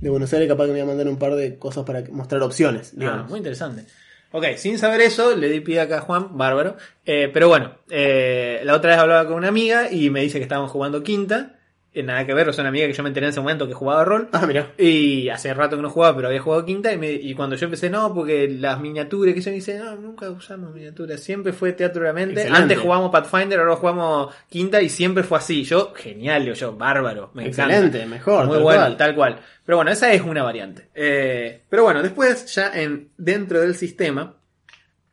[0.00, 2.42] de Buenos Aires, capaz que me voy a mandar un par de cosas para mostrar
[2.42, 2.92] opciones.
[3.00, 3.84] Ah, muy interesante.
[4.32, 6.76] Ok, sin saber eso, le di pie acá a Juan, bárbaro.
[7.04, 10.44] Eh, pero bueno, eh, la otra vez hablaba con una amiga y me dice que
[10.44, 11.59] estábamos jugando quinta.
[11.92, 13.74] Eh, nada que ver, es una amiga que yo me enteré en ese momento que
[13.74, 14.28] jugaba rol.
[14.32, 14.72] Ah, mira.
[14.78, 16.92] Y hace rato que no jugaba, pero había jugado quinta.
[16.92, 19.96] Y, me- y cuando yo empecé, no, porque las miniaturas, que yo me dice, no,
[19.96, 21.18] nunca usamos miniaturas.
[21.20, 22.34] Siempre fue teatro de la mente.
[22.42, 22.62] Excelente.
[22.62, 25.64] Antes jugamos Pathfinder, ahora jugamos quinta y siempre fue así.
[25.64, 27.32] Yo, genial, digo yo, bárbaro.
[27.34, 27.74] Me encanta.
[27.74, 28.46] Excelente, mejor.
[28.46, 28.96] Muy tal bueno, cual.
[28.96, 29.40] tal cual.
[29.66, 30.90] Pero bueno, esa es una variante.
[30.94, 34.36] Eh, pero bueno, después, ya en, dentro del sistema,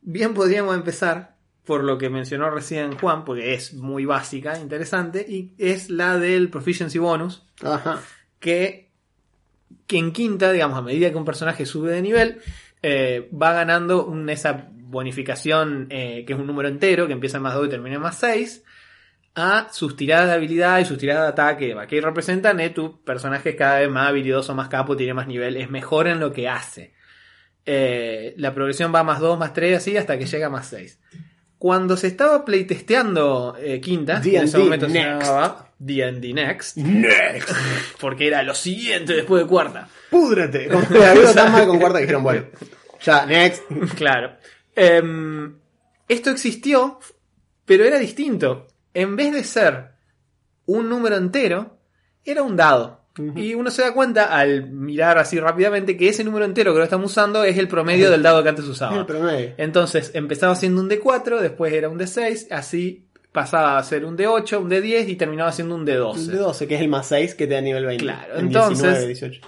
[0.02, 1.37] bien podríamos empezar
[1.68, 6.50] por lo que mencionó recién Juan, porque es muy básica, interesante, y es la del
[6.50, 8.00] Proficiency Bonus, Ajá.
[8.40, 8.90] que,
[9.86, 12.40] que en quinta, digamos, a medida que un personaje sube de nivel,
[12.82, 17.44] eh, va ganando un- esa bonificación eh, que es un número entero, que empieza en
[17.44, 18.64] más 2 y termina en más 6,
[19.36, 23.50] a sus tiradas de habilidad y sus tiradas de ataque, que representan eh, tu personaje
[23.52, 26.48] es cada vez más habilidoso, más capo, tiene más nivel, es mejor en lo que
[26.48, 26.94] hace.
[27.66, 30.68] Eh, la progresión va a más 2, más 3, así hasta que llega a más
[30.68, 31.00] 6.
[31.58, 35.26] Cuando se estaba playtesteando eh, Quinta, en ese momento se Next.
[35.26, 37.50] llamaba D&D Next, Next.
[38.00, 39.90] porque era lo siguiente después de cuarta.
[40.70, 42.46] Como tan mal con cuarta que dijeron, bueno,
[43.02, 43.64] ya, next.
[43.96, 44.38] Claro.
[44.76, 45.56] Em,
[46.08, 47.00] esto existió,
[47.66, 48.68] pero era distinto.
[48.94, 49.92] En vez de ser
[50.66, 51.80] un número entero,
[52.24, 52.97] era un dado.
[53.36, 56.84] Y uno se da cuenta al mirar así rápidamente que ese número entero que lo
[56.84, 59.06] estamos usando es el promedio del dado que antes Es el usaba.
[59.06, 59.54] promedio.
[59.58, 64.60] Entonces empezaba siendo un D4, después era un D6, así pasaba a ser un D8,
[64.62, 66.16] un D10 y terminaba siendo un D12.
[66.18, 68.04] El de 12, que es el más 6 que te da nivel 20.
[68.04, 69.42] Claro, En entonces- 19, 18.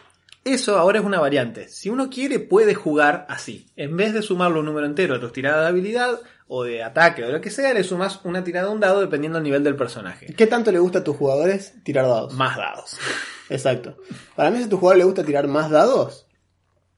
[0.45, 1.67] Eso ahora es una variante.
[1.67, 3.67] Si uno quiere, puede jugar así.
[3.75, 6.19] En vez de sumarle un número entero a tus tiradas de habilidad
[6.51, 9.37] o de ataque o lo que sea, le sumas una tirada de un dado dependiendo
[9.37, 10.33] del nivel del personaje.
[10.33, 12.33] ¿Qué tanto le gusta a tus jugadores tirar dados?
[12.33, 12.97] Más dados.
[13.49, 13.97] Exacto.
[14.35, 16.27] Para mí, si a tu jugador le gusta tirar más dados,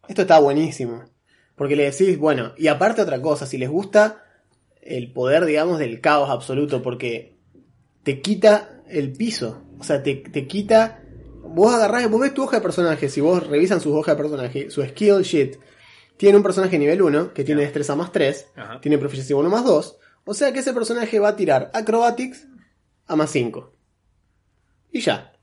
[0.07, 1.03] esto está buenísimo.
[1.55, 4.23] Porque le decís, bueno, y aparte otra cosa, si les gusta
[4.81, 7.37] el poder, digamos, del caos absoluto, porque
[8.03, 9.63] te quita el piso.
[9.79, 11.03] O sea, te, te quita.
[11.43, 14.69] Vos agarrás, vos ves tu hoja de personaje, si vos revisan su hoja de personaje,
[14.69, 15.59] su skill sheet,
[16.17, 18.81] tiene un personaje nivel 1, que tiene destreza más 3, Ajá.
[18.81, 22.47] tiene proficiencia 1 más 2, o sea que ese personaje va a tirar acrobatics
[23.07, 23.73] a más 5.
[24.91, 25.33] Y ya.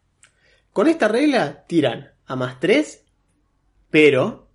[0.73, 3.05] Con esta regla tiran a más 3,
[3.91, 4.49] pero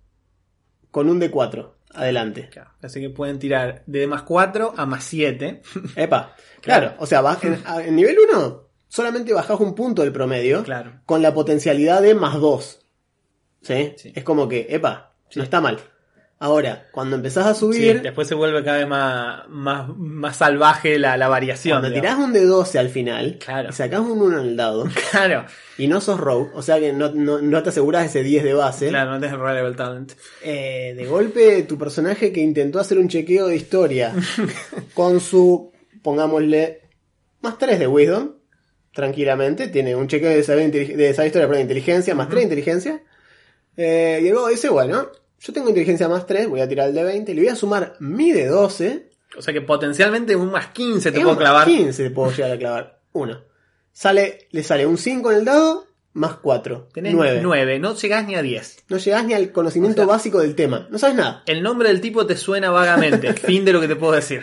[0.90, 1.72] con un D4.
[1.96, 2.48] Adelante.
[2.50, 2.70] Claro.
[2.82, 5.62] Así que pueden tirar de más 4 a más 7.
[5.96, 6.34] Epa.
[6.60, 6.88] Claro.
[6.88, 6.94] Claro.
[6.98, 11.00] O sea, baj- en, en nivel 1 solamente bajás un punto del promedio Claro.
[11.06, 12.86] con la potencialidad de más 2.
[13.62, 13.92] ¿Sí?
[13.96, 14.12] Sí.
[14.14, 15.38] Es como que, epa, Sí.
[15.38, 15.78] no está mal.
[16.44, 20.98] Ahora, cuando empezás a Sí, subir, después se vuelve cada vez más, más, más salvaje
[20.98, 21.80] la, la variación.
[21.80, 22.16] cuando digamos.
[22.18, 23.70] tirás un de 12 al final, Claro.
[23.70, 25.46] y sacás un 1 en el dado, Claro,
[25.78, 28.52] y no sos rogue, o sea que no, no- no te asegurás ese 10 de
[28.52, 30.12] base, claro, no tienes Reliable Talent.
[30.42, 34.12] eh, de golpe tu personaje que intentó hacer un chequeo de historia
[34.92, 36.82] con su, pongámosle,
[37.40, 38.32] más 3 de Wisdom,
[38.92, 42.42] tranquilamente, tiene un chequeo de saber, de saber historia, pero de inteligencia, más 3 de
[42.44, 43.02] inteligencia,
[43.78, 45.08] eh, y luego dice, bueno,
[45.46, 47.94] yo tengo inteligencia más 3, voy a tirar el de 20, le voy a sumar
[48.00, 51.66] mi de 12, O sea que potencialmente un más 15 te puedo clavar.
[51.66, 53.42] 15 puedo llegar a clavar, uno.
[53.92, 57.40] Sale, le sale un 5 en el dado, más 4, Tenés 9.
[57.42, 58.84] 9, no llegás ni a 10.
[58.88, 61.42] No llegás ni al conocimiento O sea- básico del tema, no sabes nada.
[61.46, 63.32] El nombre del tipo te suena vagamente.
[63.34, 64.40] fin de lo que te puedo decir.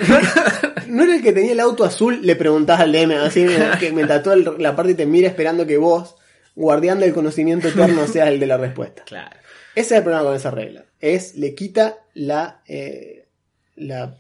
[0.88, 2.20] ¿No era el que tenía el auto azul?
[2.22, 3.46] Le preguntás al DM, así
[3.80, 3.92] que
[4.24, 6.16] toda el- la parte te mira esperando que vos,
[6.56, 9.04] guardián del conocimiento eterno, seas el de la respuesta.
[9.06, 9.38] claro.
[9.74, 10.84] Ese es el problema con esa regla.
[11.02, 13.28] Es, le quita la, eh,
[13.76, 14.16] la,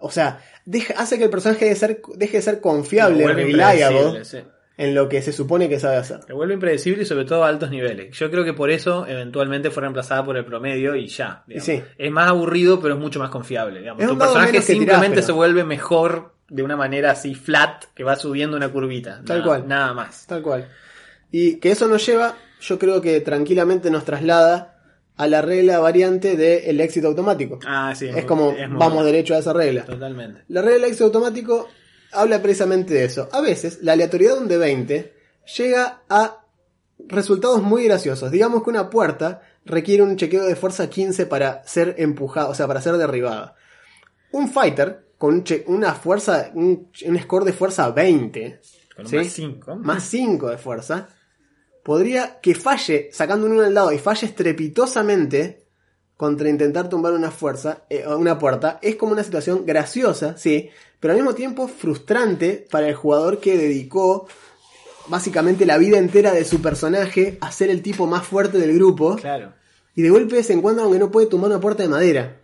[0.00, 4.24] o sea, deja, hace que el personaje deje de ser, deje de ser confiable, reliable
[4.24, 4.38] sí.
[4.78, 6.24] en lo que se supone que sabe hacer.
[6.24, 8.16] Te vuelve impredecible y sobre todo a altos niveles.
[8.18, 11.44] Yo creo que por eso eventualmente fue reemplazada por el promedio y ya.
[11.60, 11.82] Sí.
[11.98, 13.80] Es más aburrido, pero es mucho más confiable.
[13.80, 14.06] digamos.
[14.06, 18.56] Tu personaje tirás, simplemente se vuelve mejor de una manera así flat que va subiendo
[18.56, 19.22] una curvita.
[19.26, 19.68] Tal Nada- cual.
[19.68, 20.26] Nada más.
[20.26, 20.68] Tal cual.
[21.30, 24.71] Y que eso nos lleva, yo creo que tranquilamente nos traslada
[25.16, 27.58] a la regla variante del éxito automático.
[27.66, 28.08] Ah, sí.
[28.08, 29.84] es como, es vamos derecho a esa regla.
[29.84, 30.44] Totalmente.
[30.48, 31.68] La regla del éxito automático
[32.12, 33.28] habla precisamente de eso.
[33.32, 35.12] A veces, la aleatoriedad de un de 20
[35.58, 36.44] llega a
[37.08, 38.30] resultados muy graciosos.
[38.30, 42.66] Digamos que una puerta requiere un chequeo de fuerza 15 para ser empujada, o sea,
[42.66, 43.54] para ser derribada.
[44.32, 48.60] un fighter con un una fuerza, un, un score de fuerza 20,
[48.96, 49.76] Con más 5.
[49.76, 51.08] más 5 de fuerza,
[51.82, 55.62] podría que falle, sacando un 1 al lado y falle estrepitosamente
[56.16, 61.12] contra intentar tumbar una fuerza, eh, una puerta, es como una situación graciosa, sí, pero
[61.12, 64.28] al mismo tiempo frustrante para el jugador que dedicó
[65.08, 69.16] básicamente la vida entera de su personaje a ser el tipo más fuerte del grupo
[69.16, 69.52] Claro.
[69.96, 72.36] y de golpe se encuentra que no puede tumbar una puerta de madera.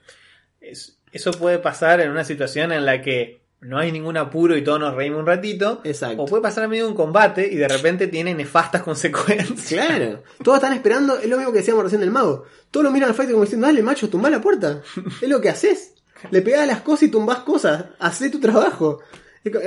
[0.61, 4.63] Es- eso puede pasar en una situación en la que no hay ningún apuro y
[4.63, 5.81] todos nos reímos un ratito.
[5.85, 6.23] Exacto.
[6.23, 9.69] O puede pasar a medio de un combate y de repente tiene nefastas consecuencias.
[9.87, 10.23] Claro.
[10.45, 12.45] Todos están esperando, es lo mismo que decíamos recién del mago.
[12.71, 14.83] Todos lo miran al fighter como diciendo, dale macho, tumba la puerta.
[15.23, 15.95] Es lo que haces.
[16.31, 17.85] Le pegás las cosas y tumbás cosas.
[17.99, 19.01] Hacé tu trabajo.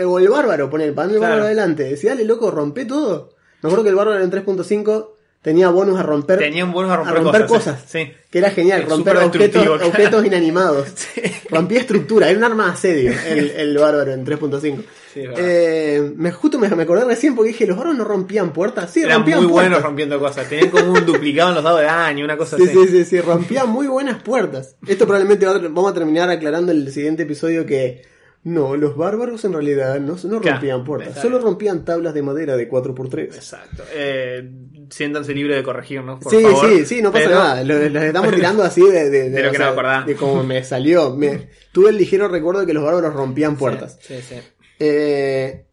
[0.06, 1.32] O el bárbaro, pone el pan del Claro.
[1.34, 1.84] bárbaro adelante.
[1.84, 3.34] Decía, dale loco, rompe todo.
[3.62, 5.10] Me acuerdo que el bárbaro en 3.5
[5.42, 7.76] tenía bonus a romper, Tenía un bonus a romper, romper cosas.
[7.76, 7.90] cosas.
[7.92, 8.12] Sí.
[8.30, 9.86] Que era genial, romper objetos, claro.
[9.88, 10.88] objetos inanimados.
[10.96, 11.22] Sí.
[11.50, 14.84] Rompía estructura, era un arma de asedio el, el bárbaro en 3.5.
[15.14, 15.44] Sí, es verdad.
[15.46, 18.92] eh, me, justo me, me acordé recién porque dije, los bárbaros no rompían puertas.
[18.92, 19.70] Sí, Eran rompían muy puertas.
[19.72, 20.48] buenos rompiendo cosas.
[20.48, 22.74] Tenían como un duplicado en los dados de daño, una cosa Sí, así.
[22.74, 24.76] sí, sí, sí, rompía muy buenas puertas.
[24.88, 28.04] Esto probablemente va vamos a terminar aclarando en el siguiente episodio que
[28.44, 32.68] no, los bárbaros en realidad no, no rompían puertas, solo rompían tablas de madera de
[32.70, 33.24] 4x3.
[33.36, 33.84] Exacto.
[33.94, 34.50] Eh,
[34.90, 36.70] siéntanse libres de corregirnos, por Sí, favor.
[36.70, 37.64] sí, sí, no pasa Pero- nada.
[37.64, 40.06] Lo- Los estamos tirando así de, de, De lo que no me acordaba.
[40.06, 41.16] de cómo me salió.
[41.16, 44.00] Me, tuve el ligero recuerdo de que los bárbaros rompían puertas.
[44.02, 44.36] Sí, sí.
[44.80, 45.66] Eh,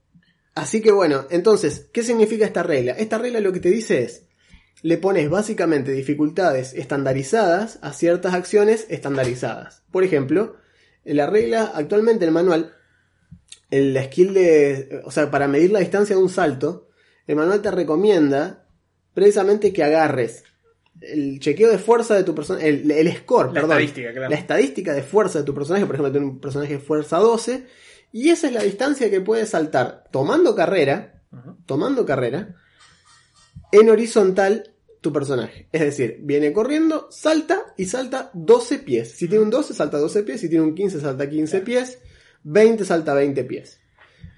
[0.54, 2.92] así que bueno, entonces, ¿qué significa esta regla?
[2.92, 4.26] Esta regla lo que te dice es,
[4.82, 9.82] le pones básicamente dificultades estandarizadas a ciertas acciones estandarizadas.
[9.90, 10.54] Por ejemplo,
[11.16, 12.74] la regla actualmente en el manual,
[13.70, 16.88] el la skill de, o sea, para medir la distancia de un salto,
[17.26, 18.66] el manual te recomienda
[19.14, 20.44] precisamente que agarres
[21.00, 24.30] el chequeo de fuerza de tu personaje, el, el score, La perdón, estadística, claro.
[24.30, 27.66] la estadística de fuerza de tu personaje, por ejemplo, tiene un personaje de fuerza 12,
[28.12, 31.22] y esa es la distancia que puedes saltar tomando carrera,
[31.66, 32.56] tomando carrera,
[33.70, 35.68] en horizontal tu personaje.
[35.72, 39.12] Es decir, viene corriendo, salta y salta 12 pies.
[39.12, 40.40] Si tiene un 12, salta 12 pies.
[40.40, 41.98] Si tiene un 15, salta 15 pies.
[42.44, 43.80] 20, salta 20 pies.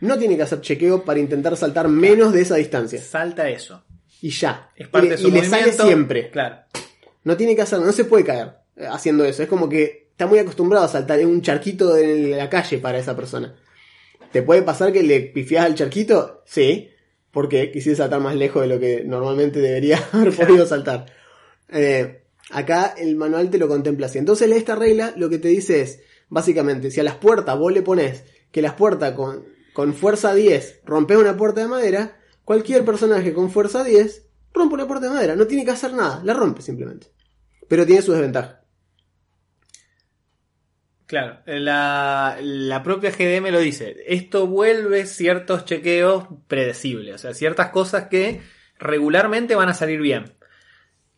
[0.01, 3.01] No tiene que hacer chequeo para intentar saltar menos de esa distancia.
[3.01, 3.85] Salta eso.
[4.23, 4.71] Y ya.
[4.77, 6.31] Es parte y de su y le sale siempre.
[6.31, 6.57] Claro.
[7.25, 9.43] No tiene que hacer, no se puede caer eh, haciendo eso.
[9.43, 12.99] Es como que está muy acostumbrado a saltar en un charquito de la calle para
[12.99, 13.55] esa persona.
[14.33, 16.43] ¿Te puede pasar que le pifias al charquito?
[16.47, 16.90] Sí,
[17.31, 21.07] porque quisiste saltar más lejos de lo que normalmente debería haber podido saltar.
[21.69, 24.19] Eh, acá el manual te lo contempla así.
[24.19, 27.83] Entonces esta regla lo que te dice es, básicamente, si a las puertas vos le
[27.83, 33.33] pones que las puertas con, con fuerza 10 rompes una puerta de madera, cualquier personaje
[33.33, 35.37] con fuerza 10 rompe una puerta de madera.
[35.37, 37.09] No tiene que hacer nada, la rompe simplemente.
[37.69, 38.60] Pero tiene su desventaja.
[41.11, 43.97] Claro, la, la propia GDM lo dice.
[44.07, 48.43] Esto vuelve ciertos chequeos predecibles, o sea, ciertas cosas que
[48.79, 50.37] regularmente van a salir bien.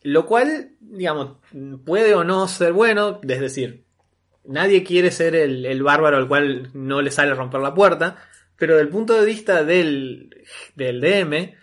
[0.01, 1.37] Lo cual, digamos,
[1.85, 3.85] puede o no ser bueno, es decir,
[4.43, 8.17] nadie quiere ser el, el bárbaro al cual no le sale romper la puerta,
[8.57, 11.53] pero del punto de vista del, del DM,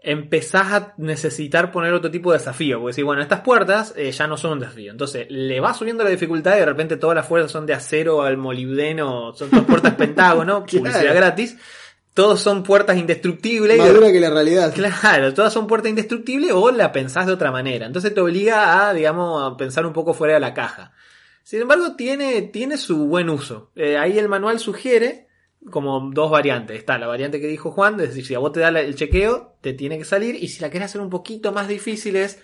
[0.00, 2.80] empezás a necesitar poner otro tipo de desafío.
[2.80, 4.90] Porque si, bueno, estas puertas eh, ya no son un desafío.
[4.92, 8.22] Entonces, le vas subiendo la dificultad y de repente todas las fuerzas son de acero
[8.22, 10.84] al molibdeno, son todas puertas pentágono, Claro.
[10.84, 11.56] publicidad gratis.
[12.14, 13.76] Todos son puertas indestructibles.
[13.76, 14.74] y Más de- dura que la realidad.
[14.74, 17.86] Claro, todas son puertas indestructibles o la pensás de otra manera.
[17.86, 20.92] Entonces te obliga a, digamos, a pensar un poco fuera de la caja.
[21.44, 23.70] Sin embargo, tiene, tiene su buen uso.
[23.76, 25.27] Eh, ahí el manual sugiere
[25.70, 26.78] como dos variantes.
[26.78, 29.56] Está la variante que dijo Juan, es decir, si a vos te da el chequeo,
[29.60, 30.36] te tiene que salir.
[30.36, 32.38] Y si la querés hacer un poquito más difícil es,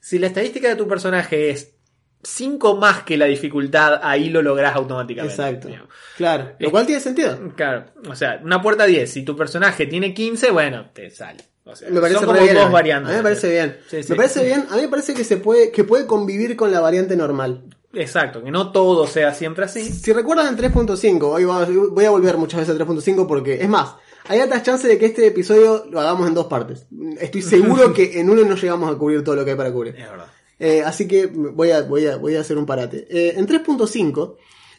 [0.00, 1.74] si la estadística de tu personaje es
[2.22, 5.34] 5 más que la dificultad, ahí lo lográs automáticamente.
[5.34, 5.68] Exacto.
[5.68, 5.88] digamos.
[6.16, 6.52] Claro.
[6.58, 7.54] Lo cual tiene sentido.
[7.54, 11.44] Claro, o sea, una puerta 10, si tu personaje tiene 15, bueno, te sale.
[11.64, 12.54] O sea, Me parece son como bien.
[12.54, 13.08] dos variantes.
[13.08, 13.76] A mí me parece bien.
[13.88, 14.10] Sí, sí.
[14.10, 14.66] Me parece bien.
[14.70, 17.62] A mí me parece que se puede, que puede convivir con la variante normal.
[18.00, 19.82] Exacto, que no todo sea siempre así.
[19.92, 23.68] Si recuerdan en 3.5, hoy va- voy a volver muchas veces a 3.5 porque, es
[23.68, 23.94] más,
[24.28, 26.86] hay altas chances de que este episodio lo hagamos en dos partes.
[27.20, 29.96] Estoy seguro que en uno no llegamos a cubrir todo lo que hay para cubrir.
[29.96, 30.26] Es verdad.
[30.60, 33.06] Eh, así que voy a, voy, a, voy a hacer un parate.
[33.10, 34.36] Eh, en 3.5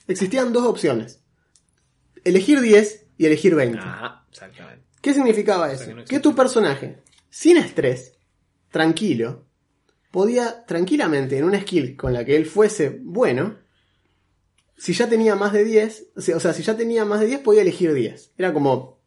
[0.08, 1.22] existían dos opciones.
[2.24, 3.80] Elegir 10 y elegir 20.
[3.82, 4.86] Ah, exactamente.
[5.02, 5.86] ¿Qué significaba eso?
[5.86, 8.14] que no que, tu personaje, sin estrés,
[8.70, 9.46] tranquilo,
[10.12, 13.58] podía tranquilamente en una skill con la que él fuese bueno,
[14.78, 17.62] si ya tenía más de 10, o sea, si ya tenía más de 10 podía
[17.62, 18.32] elegir 10.
[18.38, 19.00] Era como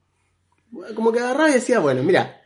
[0.94, 2.40] como que agarraba y decía, bueno, mira,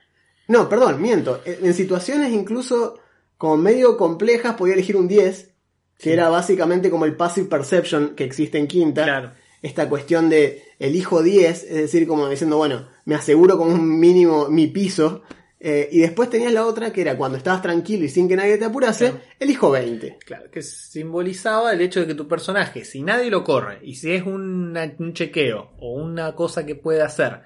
[0.49, 2.99] no, perdón, miento, en en situaciones incluso
[3.39, 5.57] como medio complejas podía elegir un 10
[5.99, 9.05] que era básicamente como el passive perception que existe en quinta.
[9.05, 9.33] Claro.
[9.63, 14.49] Esta cuestión de elijo 10, es decir, como diciendo, bueno, me aseguro con un mínimo
[14.49, 15.23] mi piso.
[15.59, 18.59] Eh, y después tenías la otra que era cuando estabas tranquilo y sin que nadie
[18.59, 19.25] te apurase, Claro.
[19.41, 20.19] elijo 20.
[20.25, 24.13] Claro, que simbolizaba el hecho de que tu personaje, si nadie lo corre, y si
[24.13, 27.41] es una- un chequeo o una cosa que puede hacer,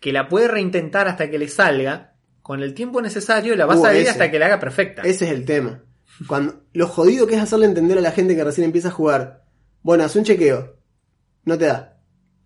[0.00, 3.86] que la puede reintentar hasta que le salga, con el tiempo necesario la vas Uh,
[3.86, 5.02] a ir hasta que la haga perfecta.
[5.02, 5.82] Ese es el tema.
[6.26, 9.44] Cuando, lo jodido que es hacerle entender a la gente que recién empieza a jugar.
[9.82, 10.76] Bueno, haz un chequeo.
[11.44, 11.98] No te da.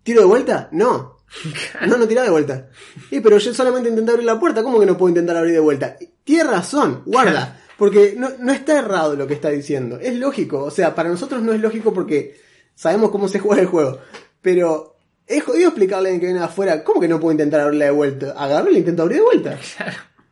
[0.03, 0.69] ¿Tiro de vuelta?
[0.71, 1.17] No.
[1.87, 2.67] No, no tira de vuelta.
[3.11, 4.63] Y pero yo solamente intenté abrir la puerta.
[4.63, 5.95] ¿Cómo que no puedo intentar abrir de vuelta?
[6.23, 7.61] Tiene razón, guarda.
[7.77, 9.99] Porque no, no está errado lo que está diciendo.
[10.01, 10.63] Es lógico.
[10.63, 12.35] O sea, para nosotros no es lógico porque
[12.75, 13.99] sabemos cómo se juega el juego.
[14.41, 16.83] Pero es jodido explicarle a alguien que viene afuera.
[16.83, 18.31] ¿Cómo que no puedo intentar abrirla de vuelta?
[18.37, 19.57] Agarro y la intento abrir de vuelta.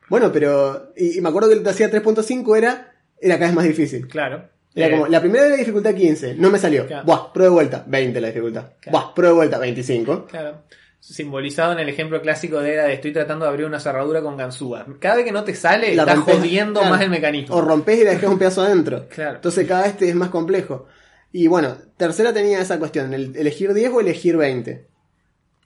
[0.09, 0.91] Bueno, pero.
[0.97, 2.93] Y, y me acuerdo que el que hacía 3.5 era.
[3.19, 4.07] Era cada vez más difícil.
[4.09, 4.43] Claro.
[4.75, 6.85] Era Eh, como, la primera era de dificultad 15, no me salió.
[6.85, 7.05] Claro.
[7.05, 8.65] Buah, prueba de vuelta, 20 la dificultad.
[8.81, 8.97] Claro.
[8.99, 10.25] Buah, prueba de vuelta, 25.
[10.27, 10.63] Claro.
[11.13, 14.85] Simbolizado en el ejemplo clásico de, de estoy tratando de abrir una cerradura con ganzúa.
[14.99, 16.95] Cada vez que no te sale, La estás jodiendo claro.
[16.95, 17.55] más el mecanismo.
[17.55, 19.07] O rompes y la dejas un pedazo adentro.
[19.09, 19.35] Claro.
[19.35, 20.85] Entonces cada vez es más complejo.
[21.31, 24.85] Y bueno, tercera tenía esa cuestión, el elegir 10 o elegir 20.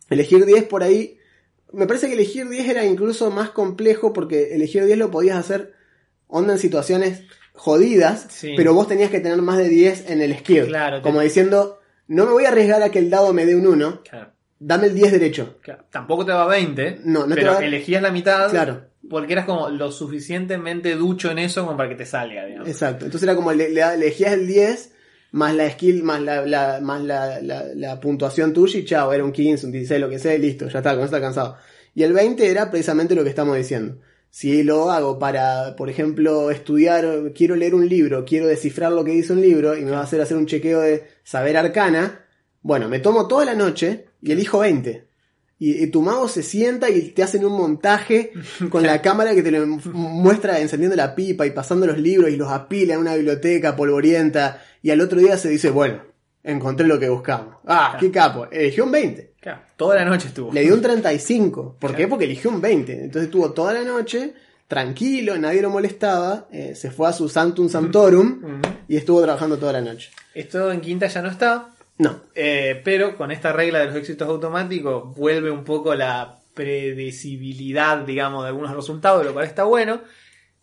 [0.10, 1.17] Elegir 10 por ahí,
[1.71, 5.73] me parece que elegir 10 era incluso más complejo porque elegir 10 lo podías hacer
[6.27, 7.23] onda en situaciones
[7.54, 8.54] jodidas, Sí.
[8.58, 10.65] pero vos tenías que tener más de 10 en el skill.
[10.67, 13.56] Claro, te- Como diciendo, no me voy a arriesgar a que el dado me dé
[13.56, 14.32] un 1, Claro.
[14.63, 15.58] Dame el 10 derecho.
[15.62, 18.84] Claro, Tampoco te va 20, No, no te pero va a- elegías la mitad Claro.
[19.10, 22.67] porque eras como lo suficientemente ducho en eso como para que te salga, digamos.
[22.69, 23.06] Exacto.
[23.06, 24.93] Entonces era como le, le- elegías el 10
[25.32, 29.24] más la skill, más la, la- más la, la- la puntuación tuya y chao, era
[29.24, 31.58] un 15, un 16, lo que sea, y listo, ya está, con eso está cansado.
[31.95, 33.97] Y el 20 era precisamente lo que estamos diciendo.
[34.30, 39.12] Si lo hago para, por ejemplo, estudiar, quiero leer un libro, quiero descifrar lo que
[39.12, 42.26] dice un libro y me va a hacer hacer un chequeo de saber arcana,
[42.62, 45.08] bueno, me tomo toda la noche y elijo 20.
[45.60, 48.32] Y, y tu mago se sienta y te hacen un montaje
[48.70, 52.36] con la cámara que te lo muestra encendiendo la pipa y pasando los libros y
[52.36, 54.64] los apila en una biblioteca polvorienta.
[54.82, 56.02] Y al otro día se dice, bueno,
[56.44, 57.58] encontré lo que buscamos.
[57.68, 58.48] Ah, qué capo.
[58.52, 59.34] Eligió un 20.
[59.40, 60.52] Claro, toda la noche estuvo.
[60.52, 61.78] Le dio un 35.
[61.80, 62.08] ¿Por qué?
[62.08, 62.94] Porque eligió un 20.
[63.06, 64.34] Entonces estuvo toda la noche
[64.68, 66.48] tranquilo, nadie lo molestaba.
[66.52, 70.10] eh, se fue a su Santum Santorum y estuvo trabajando toda la noche.
[70.34, 71.70] Esto en quinta ya no está,
[72.02, 78.00] No, eh, pero con esta regla de los éxitos automáticos vuelve un poco la predecibilidad,
[78.00, 80.02] digamos, de algunos resultados, lo cual está bueno.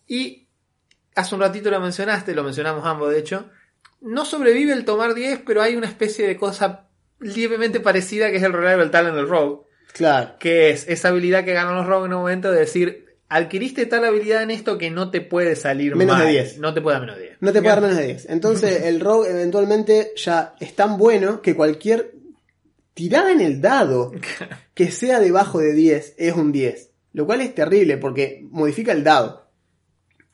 [0.08, 0.48] Y
[1.14, 3.48] hace un ratito lo mencionaste, lo mencionamos ambos de hecho.
[4.00, 6.88] No sobrevive el tomar 10, pero hay una especie de cosa
[7.20, 9.64] levemente parecida que es el Reliable Talent del Rogue.
[9.92, 10.34] claro.
[10.40, 14.04] que es esa habilidad que ganan los rogues en un momento de decir, adquiriste tal
[14.04, 16.26] habilidad en esto que no te puede salir Menos mal.
[16.26, 16.58] de 10.
[16.58, 17.36] No te puede dar menos de 10.
[17.40, 18.26] No te puede dar menos de 10.
[18.30, 22.12] Entonces el rogue eventualmente ya es tan bueno que cualquier
[22.94, 24.12] tirada en el dado
[24.74, 26.90] que sea debajo de 10 es un 10.
[27.12, 29.46] Lo cual es terrible porque modifica el dado.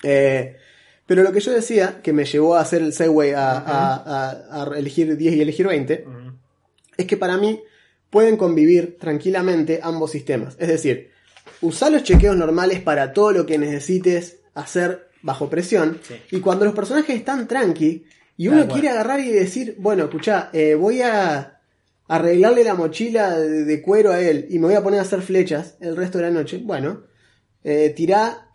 [0.03, 0.57] Eh,
[1.07, 4.63] pero lo que yo decía, que me llevó a hacer el segue a, a- a-
[4.73, 6.33] a elegir 10 y elegir 20, Ujú.
[6.97, 7.61] es que para mí
[8.11, 10.57] pueden convivir tranquilamente ambos sistemas.
[10.59, 11.11] Es decir,
[11.61, 15.99] usar los chequeos normales para todo lo que necesites hacer bajo presión.
[16.07, 16.15] Sí.
[16.31, 18.05] Y cuando los personajes están tranqui
[18.37, 21.61] y uno quiere agarrar y decir, bueno, escucha, eh, voy a
[22.07, 25.23] arreglarle la mochila de, de cuero a él y me voy a poner a hacer
[25.23, 26.61] flechas el resto de la noche.
[26.63, 27.05] Bueno,
[27.63, 28.51] eh, tirá,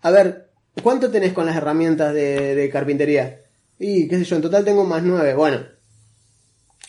[0.00, 0.50] a ver,
[0.82, 3.42] ¿cuánto tenés con las herramientas de, de carpintería?
[3.78, 5.34] Y qué sé yo, en total tengo más nueve.
[5.34, 5.66] Bueno,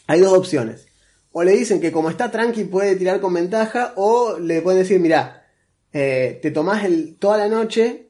[0.08, 0.88] hay dos opciones.
[1.32, 5.02] O le dicen que como está tranqui puede tirar con ventaja, o le pueden decir,
[5.02, 5.45] mira,
[5.96, 8.10] eh, te tomás el, toda la noche,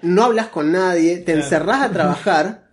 [0.00, 1.40] no hablas con nadie, te Claro.
[1.42, 2.68] encerrás a trabajar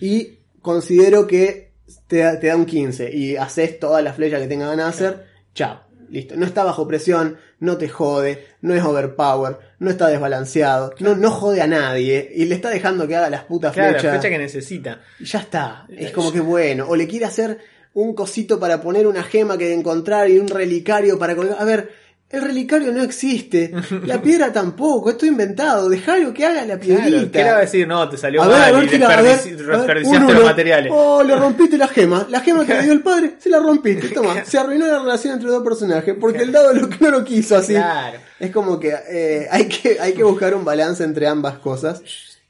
[0.00, 1.72] y considero que
[2.06, 5.06] te, da- te da un 15 y haces todas las flechas que tenga ganas de
[5.06, 6.36] hacer, chao, listo.
[6.36, 11.30] No está bajo presión, no te jode, no es overpower, no está desbalanceado, no, no
[11.30, 14.16] jode a nadie y le está dejando que haga las putas Claro, la flechas.
[14.18, 15.00] fecha que necesita.
[15.20, 15.86] Y ya está.
[15.88, 16.86] Es como que bueno.
[16.88, 17.58] O le quiere hacer
[17.94, 21.56] un cosito para poner una gema que de encontrar y un relicario para colgar.
[21.60, 21.90] A ver,
[22.36, 23.72] el relicario no existe.
[24.06, 25.10] La piedra tampoco.
[25.10, 25.88] Esto inventado.
[25.88, 27.38] Dejalo que haga la Claro, piedrita.
[27.38, 27.86] ¿Qué le va a decir?
[27.88, 29.76] No, te salió A ver, a mal ver, y tira, a ver, desperdici- a ver,
[29.78, 30.44] desperdiciaste un los uno.
[30.46, 30.92] materiales.
[30.94, 32.26] Oh, le rompiste la gema.
[32.30, 34.08] La gema que le dio el padre, se la rompiste.
[34.08, 36.14] Toma, se arruinó la relación entre los dos personajes.
[36.20, 37.74] Porque el dado lo, no lo quiso así.
[37.74, 38.18] Claro.
[38.40, 42.02] Es como que, eh, hay que hay que buscar un balance entre ambas cosas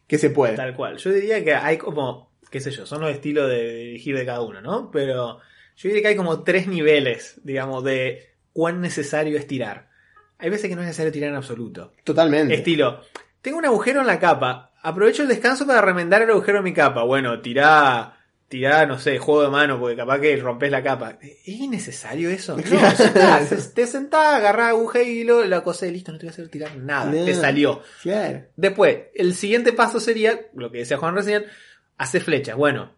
[0.07, 0.55] que se puede.
[0.55, 0.97] Tal cual.
[0.99, 4.41] Yo diría que hay como, qué sé yo, son los estilos de dirigir de cada
[4.43, 4.91] uno, ¿no?
[4.91, 5.39] Pero
[5.77, 9.91] yo diría que hay como tres niveles, digamos, de cuán necesario es tirar.
[10.39, 11.93] Hay veces que no es necesario tirar en absoluto.
[12.05, 12.55] Totalmente.
[12.55, 13.03] Estilo,
[13.43, 14.73] tengo un agujero en la capa.
[14.81, 17.03] Aprovecho el descanso para remendar el agujero de mi capa.
[17.05, 21.19] Bueno, tirá, tirá, no sé, juego de mano, porque capaz que rompes la capa.
[21.21, 22.57] ¿Es innecesario eso?
[22.57, 22.63] No,
[23.75, 26.49] te sentás, agarrás agujero y hilo, la cosa de listo, no te voy a hacer
[26.49, 27.11] tirar nada.
[27.11, 27.25] No.
[27.25, 27.83] Te salió.
[28.03, 28.43] Claro.
[28.57, 31.45] Después, el siguiente paso sería, lo que decía Juan recién,
[31.97, 32.57] hacer flechas.
[32.57, 32.93] Bueno,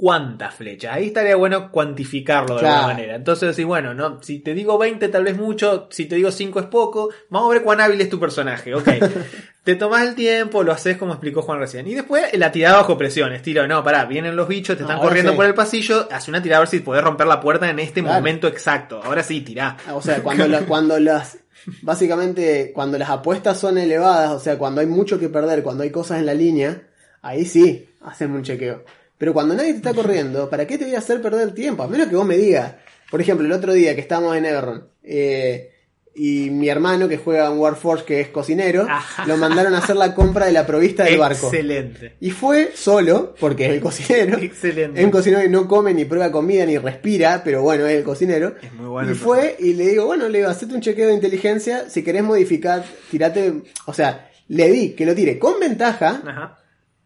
[0.00, 0.94] ¿cuántas flechas?
[0.94, 2.76] Ahí estaría bueno cuantificarlo de Claro.
[2.76, 3.14] alguna manera.
[3.16, 6.58] Entonces, decir, bueno, no, si te digo 20 tal vez mucho, si te digo 5
[6.60, 8.88] es poco, vamos a ver cuán hábil es tu personaje, ok.
[9.64, 11.86] te tomás el tiempo, lo haces como explicó Juan recién.
[11.86, 15.08] Y después la tirada bajo presión, estilo, no, pará, vienen los bichos, te están Ahora
[15.08, 15.36] corriendo sí.
[15.36, 18.00] por el pasillo, hace una tirada a ver si podés romper la puerta en este
[18.00, 18.16] Claro.
[18.16, 19.02] momento exacto.
[19.04, 19.76] Ahora sí, tirá.
[19.86, 21.36] Ah, O sea, cuando, la- cuando las.
[21.82, 25.90] Básicamente, cuando las apuestas son elevadas, o sea, cuando hay mucho que perder, cuando hay
[25.90, 26.84] cosas en la línea,
[27.20, 28.84] ahí sí, hacen un chequeo.
[29.20, 31.82] Pero cuando nadie te está corriendo, ¿para qué te voy a hacer perder tiempo?
[31.82, 32.76] A menos que vos me digas.
[33.10, 35.72] Por ejemplo, el otro día que estábamos en Everron, eh,
[36.14, 39.26] y mi hermano que juega en Warforge, que es cocinero, Ajá.
[39.26, 41.48] lo mandaron a hacer la compra de la provista del barco.
[41.48, 42.16] Excelente.
[42.20, 44.38] Y fue solo, porque es el cocinero.
[44.38, 44.98] Excelente.
[44.98, 48.04] Es un cocinero que no come ni prueba comida ni respira, pero bueno, es el
[48.04, 48.54] cocinero.
[48.62, 51.08] Es muy bueno Y el fue y le digo, bueno, le digo, hacete un chequeo
[51.08, 56.22] de inteligencia, si querés modificar, tirate, o sea, le di que lo tire con ventaja
[56.26, 56.59] Ajá.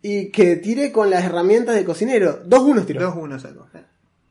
[0.06, 2.42] Y que tire con las herramientas de cocinero.
[2.44, 3.00] Dos unos tiró.
[3.10, 3.66] 2-1 sacó.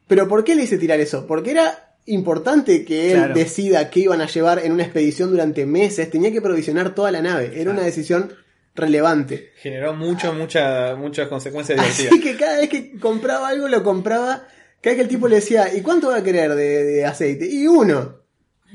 [0.07, 1.26] Pero ¿por qué le hice tirar eso?
[1.26, 3.34] Porque era importante que él Claro.
[3.34, 7.24] decida qué iban a llevar en una expedición durante meses, tenía que provisionar toda la
[7.24, 8.32] nave, era una decisión
[8.76, 9.49] relevante.
[9.55, 14.45] Generó mucho, mucha, muchas consecuencias Así que cada vez que compraba algo, lo compraba.
[14.80, 17.47] Cada vez que el tipo le decía, ¿y cuánto va a querer de, de aceite?
[17.49, 18.19] Y uno.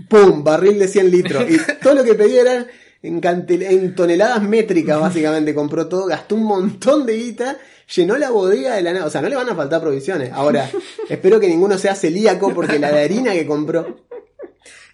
[0.08, 0.42] ¡Pum!
[0.42, 1.44] Barril de 100 litros.
[1.48, 2.66] Y todo lo que pedía eran
[3.02, 5.54] en, en toneladas métricas, básicamente.
[5.54, 7.58] Compró todo, gastó un montón de guita,
[7.94, 9.06] llenó la bodega de la nave.
[9.06, 10.32] O sea, no le van a faltar provisiones.
[10.32, 10.68] Ahora,
[11.08, 14.04] espero que ninguno sea celíaco porque la de harina que compró.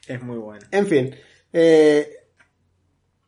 [0.07, 0.66] Es muy bueno.
[0.70, 1.14] En fin.
[1.52, 2.09] eh,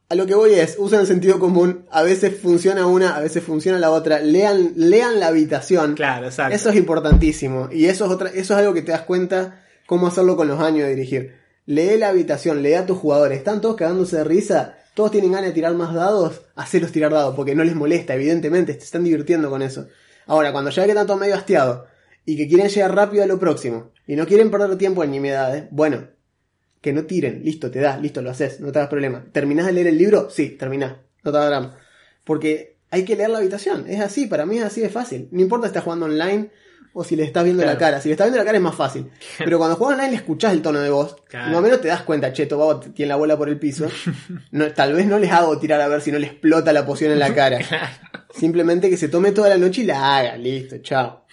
[0.08, 1.84] a lo que voy es, usan el sentido común.
[1.90, 4.20] A veces funciona una, a veces funciona la otra.
[4.20, 5.94] Lean, lean la habitación.
[5.94, 6.54] Claro, exacto.
[6.54, 7.68] Eso es importantísimo.
[7.72, 10.60] Y eso es otra, eso es algo que te das cuenta cómo hacerlo con los
[10.60, 11.34] años de dirigir.
[11.66, 13.38] Lee la habitación, lee a tus jugadores.
[13.38, 14.78] Están todos cagándose de risa.
[14.94, 16.42] Todos tienen ganas de tirar más dados.
[16.54, 18.72] Hacelos tirar dados, porque no les molesta, evidentemente.
[18.74, 19.88] Se están divirtiendo con eso.
[20.26, 21.88] Ahora, cuando ya que están todos medio hastiados
[22.24, 25.64] y que quieren llegar rápido a lo próximo y no quieren perder tiempo en nimiedades,
[25.70, 26.08] bueno,
[26.80, 27.42] que no tiren.
[27.44, 29.26] Listo, te da, listo, lo haces, no te hagas problema.
[29.32, 30.30] ¿Terminás de leer el libro?
[30.30, 30.96] Sí, terminás.
[31.24, 31.78] No te hagas drama.
[32.24, 33.86] Porque hay que leer la habitación.
[33.88, 35.28] Es así, para mí es así de fácil.
[35.32, 36.50] No importa si estás jugando online
[36.98, 37.74] o si le estás viendo Claro.
[37.74, 38.00] la cara.
[38.00, 39.10] Si le estás viendo la cara es más fácil.
[39.38, 41.16] Pero cuando juegas online le escuchás el tono de voz.
[41.28, 41.48] Claro.
[41.48, 43.86] Más o menos te das cuenta, cheto, babo, tiene la bola por el piso.
[44.50, 47.12] No, tal vez no les hago tirar a ver si no le explota la poción
[47.12, 47.58] en la cara.
[48.34, 50.36] Simplemente que se tome toda la noche y la haga.
[50.38, 51.26] Listo, chao.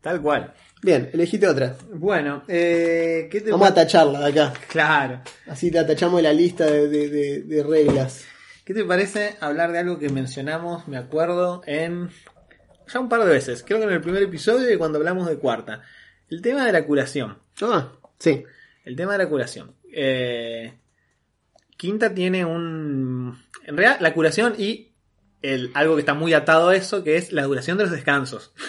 [0.00, 0.52] Tal cual.
[0.82, 1.76] Bien, elegiste otra.
[1.94, 4.52] Bueno, eh, ¿qué te Vamos a tacharla de acá.
[4.68, 5.22] Claro.
[5.46, 8.24] Así la tachamos de la lista de, de- de- de reglas.
[8.66, 12.10] ¿Qué te parece hablar de algo que mencionamos, me acuerdo, en
[12.92, 13.62] ya un par de veces?
[13.66, 15.82] Creo que en el primer episodio y cuando hablamos de cuarta.
[16.28, 17.38] El tema de la curación.
[17.62, 18.44] Ah, sí.
[18.84, 19.74] El tema de la curación.
[19.92, 20.74] Eh,
[21.76, 23.38] Quinta tiene un...
[23.64, 24.92] En realidad, la curación y
[25.42, 28.52] el, algo que está muy atado a eso, que es la duración de los descansos.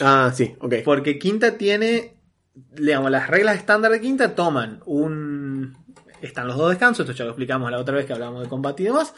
[0.00, 0.76] Ah, sí, ok.
[0.84, 2.16] Porque Quinta tiene,
[2.54, 5.76] digamos, las reglas estándar de Quinta toman un...
[6.22, 8.82] Están los dos descansos, esto ya lo explicamos la otra vez que hablamos de combate
[8.82, 9.14] y demás.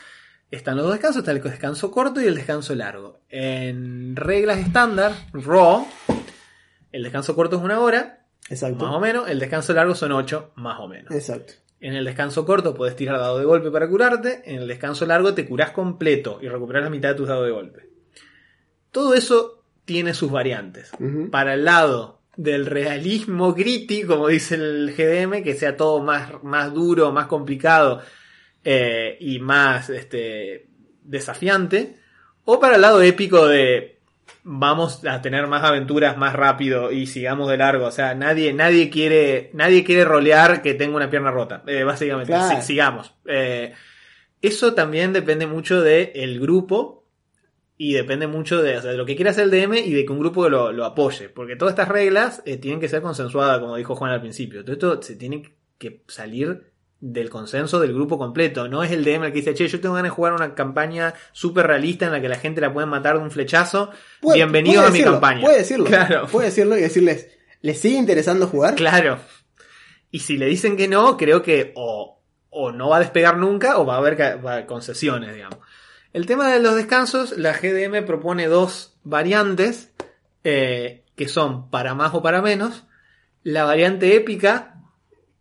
[0.54, 3.18] Están los dos descansos, está el descanso corto y el descanso largo.
[3.28, 5.84] En reglas estándar, Raw,
[6.92, 8.84] el descanso corto es una hora, Exacto.
[8.84, 11.12] más o menos, el descanso largo son ocho, más o menos.
[11.12, 11.54] Exacto.
[11.80, 15.34] En el descanso corto puedes tirar dado de golpe para curarte, en el descanso largo
[15.34, 17.90] te curás completo y recuperas la mitad de tus dados de golpe.
[18.92, 20.92] Todo eso tiene sus variantes.
[21.32, 26.72] Para el lado del realismo gritty, como dice el GDM, que sea todo más, más
[26.72, 28.02] duro, más complicado
[28.64, 30.66] eh, y más este,
[31.02, 31.96] desafiante,
[32.44, 33.92] o para el lado épico de
[34.42, 37.86] vamos a tener más aventuras más rápido y sigamos de largo.
[37.86, 41.62] O sea, nadie, nadie quiere, nadie quiere rolear que tenga una pierna rota.
[41.66, 42.60] eh, básicamente, Claro.
[42.60, 43.14] Si- sigamos.
[43.26, 43.72] Eh,
[44.42, 47.06] eso también depende mucho del grupo
[47.78, 50.04] y depende mucho de, o sea, de lo que quiera hacer el DM y de
[50.04, 51.30] que un grupo lo, lo apoye.
[51.30, 54.62] Porque todas estas reglas eh, tienen que ser consensuadas, como dijo Juan al principio.
[54.62, 56.70] Todo esto se tiene que salir
[57.06, 58.66] del consenso del grupo completo.
[58.66, 61.12] No es el DM el que dice, che, yo tengo ganas de jugar una campaña
[61.32, 63.90] súper realista en la que la gente la puede matar de un flechazo.
[64.20, 65.40] Puede- Bienvenido puede a mi campaña.
[65.42, 65.84] Puede decirlo.
[65.84, 66.26] Claro.
[66.28, 67.28] Puede decirlo y decirles,
[67.60, 68.74] ¿les sigue interesando jugar?
[68.74, 69.18] Claro.
[70.10, 73.76] Y si le dicen que no, creo que o, o no va a despegar nunca
[73.78, 75.58] o va a haber ca- va a haber concesiones, digamos.
[76.14, 79.92] El tema de los descansos, la GDM propone dos variantes
[80.42, 82.84] eh, que son para más o para menos.
[83.42, 84.76] La variante épica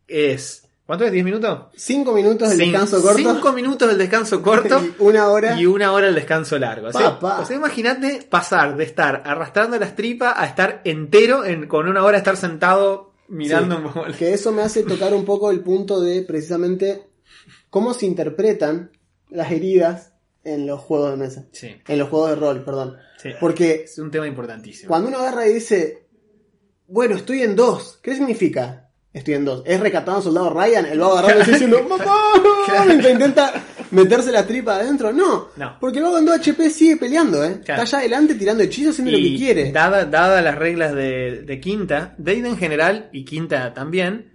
[0.09, 0.62] es,
[0.97, 1.13] ¿Cuánto es?
[1.13, 1.59] ¿10 minutos?
[1.75, 3.17] 5 minutos del Cin- descanso corto.
[3.17, 5.59] Cinco minutos del descanso corto y una hora.
[5.59, 6.87] y una hora el descanso largo.
[6.89, 7.39] O sea, Papá.
[7.41, 12.03] o sea, imagínate pasar de estar arrastrando las tripas a estar entero en, con una
[12.03, 13.99] hora estar sentado mirando Sí.
[14.11, 14.13] un.
[14.13, 17.07] Que eso me hace tocar un poco el punto de precisamente
[17.71, 18.91] cómo se interpretan
[19.29, 20.13] las heridas
[20.43, 21.45] en los juegos de mesa.
[21.53, 22.97] Sí, En los juegos de rol, perdón.
[23.17, 23.29] sí.
[23.39, 24.89] Porque es un tema importantísimo.
[24.89, 26.05] cuando uno agarra y dice,
[26.85, 28.82] bueno, estoy en dos, ¿qué significa?
[29.13, 29.61] Estoy en dos.
[29.65, 30.85] ¿Es recatado un soldado Ryan?
[30.87, 32.03] El va agarrando y diciendo, ¡Mamá!
[32.65, 32.93] Claro.
[32.93, 33.53] Intenta
[33.91, 35.13] meterse la tripa adentro.
[35.13, 35.77] No, No.
[35.79, 37.61] porque el vago en 2 HP sigue peleando, ¿eh?
[37.63, 37.83] Claro.
[37.83, 39.71] Está allá adelante tirando hechizos haciendo lo que quiere.
[39.71, 44.31] Dadas dada las reglas de, de Quinta, Dade en general y Quinta también,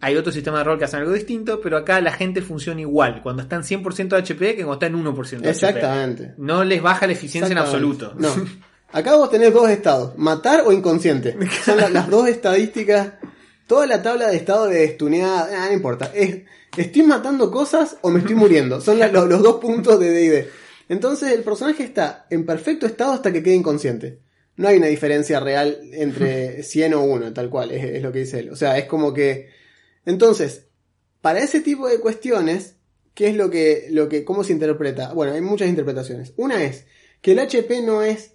[0.00, 3.20] hay otro sistema de rol que hacen algo distinto, pero acá la gente funciona igual
[3.22, 5.48] cuando está en 100% de HP que cuando está en 1% de HP.
[5.50, 6.34] Exactamente.
[6.38, 8.14] No les baja la eficiencia en absoluto.
[8.16, 8.28] No.
[8.90, 11.36] Acá vos tenés dos estados, matar o inconsciente.
[11.62, 13.12] Son la- las dos estadísticas.
[13.68, 16.10] Toda la tabla de estado de estuneada, ah, no importa.
[16.14, 16.40] Es,
[16.76, 18.80] ¿Estoy matando cosas o me estoy muriendo?
[18.80, 20.48] Son la- los dos puntos de D&D.
[20.88, 24.20] Entonces el personaje está en perfecto estado hasta que quede inconsciente.
[24.56, 28.20] No hay una diferencia real entre 100 o 1, tal cual, es, es lo que
[28.20, 28.50] dice él.
[28.50, 29.50] O sea, es como que...
[30.06, 30.66] Entonces,
[31.20, 32.76] para ese tipo de cuestiones,
[33.14, 35.12] ¿qué es lo que, lo que, cómo se interpreta?
[35.12, 36.32] Bueno, hay muchas interpretaciones.
[36.36, 36.86] Una es
[37.20, 38.32] que el HP no es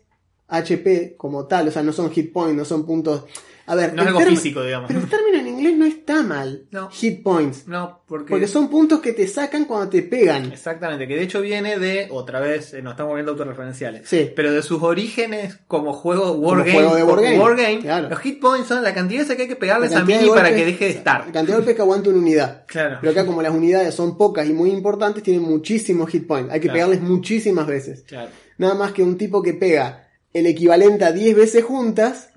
[0.47, 3.25] HP como tal, o sea, no son hit points, no son puntos.
[3.65, 4.89] A ver, No es algo físico, digamos.
[4.89, 6.65] Pero el término en inglés no está mal.
[6.71, 6.89] No.
[6.91, 7.65] Hit points.
[7.67, 10.51] No, porque, Porque son puntos que te sacan cuando te pegan.
[10.51, 14.29] Exactamente, que de hecho viene de, otra vez, eh, nos estamos viendo autorreferenciales, Sí.
[14.35, 18.09] pero de sus orígenes como juego wargame, juego de wargame, wargame, claro.
[18.09, 20.49] los hit points son la cantidad esa que hay que La pegarles a Mini para
[20.53, 21.21] que deje de La estar.
[21.23, 22.65] cantidad de golpes que aguanta una unidad.
[22.67, 22.97] Claro.
[22.99, 26.51] Pero acá como las unidades son pocas y muy importantes, tienen muchísimos hit points.
[26.51, 26.89] Hay que Claro.
[26.89, 28.03] pegarles muchísimas veces.
[28.05, 28.29] Claro.
[28.57, 32.29] Nada más que un tipo que pega el equivalente a 10 veces juntas,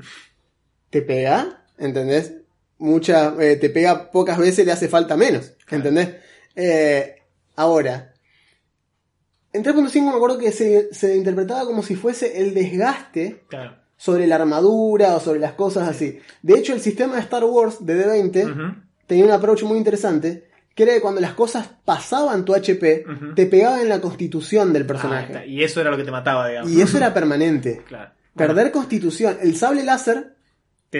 [0.96, 2.32] te pega, ¿entendés?
[2.78, 6.08] Mucha, eh, te pega pocas veces, le hace falta menos, ¿entendés?
[6.54, 7.16] Eh,
[7.56, 8.14] ahora,
[9.52, 13.76] en 3.5 me acuerdo que se, se interpretaba como si fuese el desgaste Claro.
[13.96, 16.18] sobre la armadura o sobre las cosas así.
[16.42, 18.74] De hecho, el sistema de Star Wars de D20 Ujú.
[19.06, 23.46] tenía un approach muy interesante, que era que cuando las cosas pasaban tu HP, te
[23.46, 25.46] pegaba en la constitución del Ah, personaje.
[25.46, 26.70] y eso era lo que te mataba, digamos.
[26.70, 27.82] Y eso era permanente.
[27.86, 28.12] Claro.
[28.34, 29.38] Perder constitución.
[29.40, 30.35] El sable láser,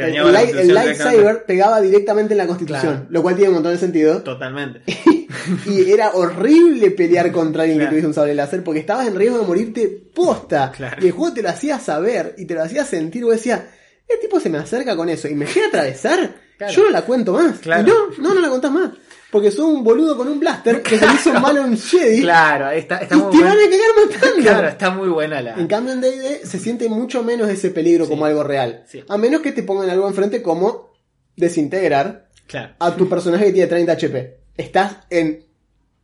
[0.01, 2.93] Te el, dañaba el la light- el constitución lightsaber pegaba directamente en la constitución.
[2.95, 3.07] Claro.
[3.11, 4.23] Lo cual tiene un montón de sentido.
[4.23, 4.83] Totalmente.
[5.67, 7.89] y era horrible pelear contra alguien Claro.
[7.91, 10.73] que tuviese un sable láser porque estabas en riesgo de morirte posta.
[10.73, 10.97] Claro.
[11.03, 13.25] Y el juego te lo hacía saber y te lo hacía sentir.
[13.25, 13.61] Vos decías,
[14.09, 16.35] el tipo se me acerca con eso y me a atravesar.
[16.73, 17.59] Yo no la cuento más.
[17.59, 17.83] Claro.
[17.83, 17.91] Y
[18.21, 18.91] no, no, no la contás más.
[19.31, 22.21] Porque sos un boludo con un blaster que se le hizo mal a un Jedi
[22.23, 24.43] Claro, está, está y muy te van a cagar matando.
[24.43, 25.55] Claro, está muy buena la.
[25.55, 28.11] En cambio en D&D se siente mucho menos ese peligro Sí.
[28.11, 28.85] como algo real.
[28.87, 29.03] Sí.
[29.09, 30.93] A menos que te pongan algo enfrente como
[31.37, 32.75] desintegrar Claro.
[32.79, 34.37] a tu personaje que tiene 30 HP.
[34.57, 35.45] Estás en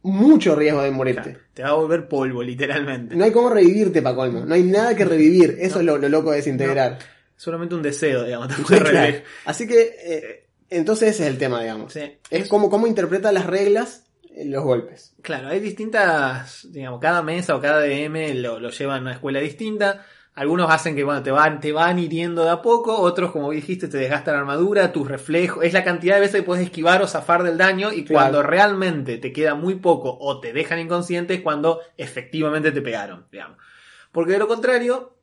[0.03, 1.23] mucho riesgo de morirte.
[1.23, 1.39] Claro.
[1.55, 3.15] Te va a volver polvo, literalmente.
[3.15, 4.45] No hay cómo revivirte, pa' colmo.
[4.45, 5.57] No hay nada que revivir.
[5.61, 6.99] Eso es lo, lo loco de desintegrar.
[7.37, 8.49] Solamente un deseo, digamos.
[8.57, 8.97] Te puede claro.
[8.99, 9.23] revivir.
[9.45, 10.42] Así que, eh,
[10.77, 11.93] entonces ese es el tema, digamos.
[11.93, 12.19] Sí.
[12.31, 14.05] Es como cómo interpreta las reglas
[14.35, 15.15] en los golpes.
[15.23, 19.41] Claro, hay distintas, digamos, cada mesa o cada DM lo, lo llevan a una escuela
[19.41, 20.05] distinta.
[20.35, 23.87] Algunos hacen que, bueno, te van, te van hiriendo de a poco, otros, como dijiste,
[23.89, 27.07] te desgastan la armadura, tus reflejos, es la cantidad de veces que puedes esquivar o
[27.07, 28.23] zafar del daño y Claro.
[28.31, 33.27] cuando realmente te queda muy poco o te dejan inconsciente es cuando efectivamente te pegaron,
[33.31, 33.59] digamos.
[34.11, 35.19] Porque de lo contrario,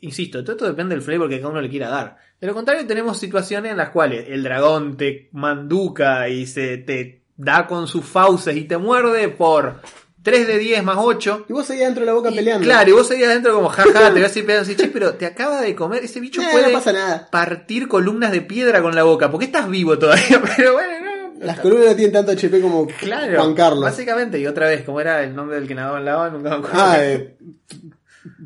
[0.00, 2.16] insisto, todo esto depende del flavor que cada uno le quiera dar.
[2.40, 7.22] De lo contrario, tenemos situaciones en las cuales el dragón te manduca y se te
[7.36, 9.80] da con sus fauces y te muerde por
[10.22, 11.46] 3 de 10 más 8.
[11.48, 12.64] Y vos seguís dentro de la boca Y, peleando.
[12.64, 15.14] Claro, y vos seguís adentro como jaja, te voy a decir pedazos y che, pero
[15.14, 17.28] te acaba de comer, ese bicho Eh, puede no pasa nada.
[17.30, 21.44] partir columnas de piedra con la boca, porque estás vivo todavía, pero bueno, no.
[21.44, 23.82] Las columnas no tienen tanto HP como Claro, Juan Carlos.
[23.84, 26.56] Básicamente, y otra vez, como era el nombre del que nadaba en lava, nunca me
[26.56, 26.76] acuerdo.
[26.80, 27.36] Ah, eh,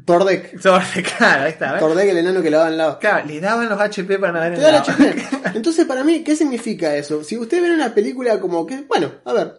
[0.05, 0.61] Tordek.
[0.61, 1.81] Sobre, claro, ahí está, ¿ves?
[1.81, 2.99] Tordek, el enano que lo daba en lado.
[2.99, 4.85] Claro, le daban los HP para nadar en la lava.
[4.85, 5.15] HP.
[5.55, 7.25] Entonces, para mí, ¿qué significa eso?
[7.25, 9.55] Si ustedes ven una película como que, bueno, a ver,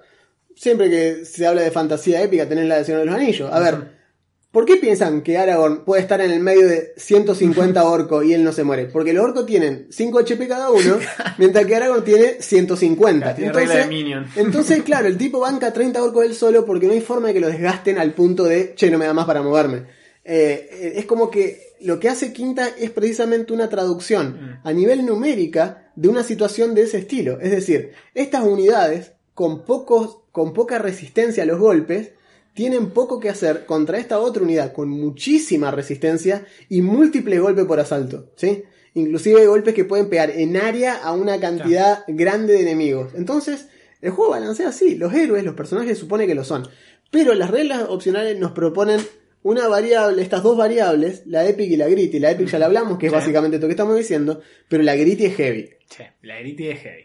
[0.56, 3.52] siempre que se habla de fantasía épica, tenés la de Señor de los Anillos.
[3.52, 4.04] A ver,
[4.52, 8.44] ¿por qué piensan que Aragorn puede estar en el medio de 150 orcos y él
[8.44, 8.86] no se muere?
[8.86, 10.98] Porque los orcos tienen 5 HP cada uno,
[11.38, 13.20] mientras que Aragorn tiene 150.
[13.20, 14.28] Claro, tiene regla de Minion.
[14.36, 17.40] entonces, claro, el tipo banca 30 orcos él solo porque no hay forma de que
[17.40, 20.03] lo desgasten al punto de, che, no me da más para moverme.
[20.26, 24.68] Eh, es como que lo que hace Quinta es precisamente una traducción Mm.
[24.68, 27.40] a nivel numérica de una situación de ese estilo.
[27.42, 32.12] Es decir, estas unidades con, pocos, con poca resistencia a los golpes
[32.54, 37.80] tienen poco que hacer contra esta otra unidad con muchísima resistencia y múltiples golpes por
[37.80, 38.32] asalto.
[38.36, 38.64] ¿sí?
[38.94, 43.12] Inclusive golpes que pueden pegar en área a una cantidad grande de enemigos.
[43.16, 43.68] Entonces,
[44.02, 46.68] El juego balancea así, los héroes, los personajes supone que lo son.
[47.10, 49.00] Pero las reglas opcionales nos proponen
[49.44, 52.20] una variable, estas dos variables, la epic y la gritty.
[52.20, 53.16] La epic ya la hablamos, que es Sí.
[53.18, 55.70] básicamente lo que estamos diciendo, pero la gritty es heavy.
[55.90, 57.04] Che, la gritty es heavy.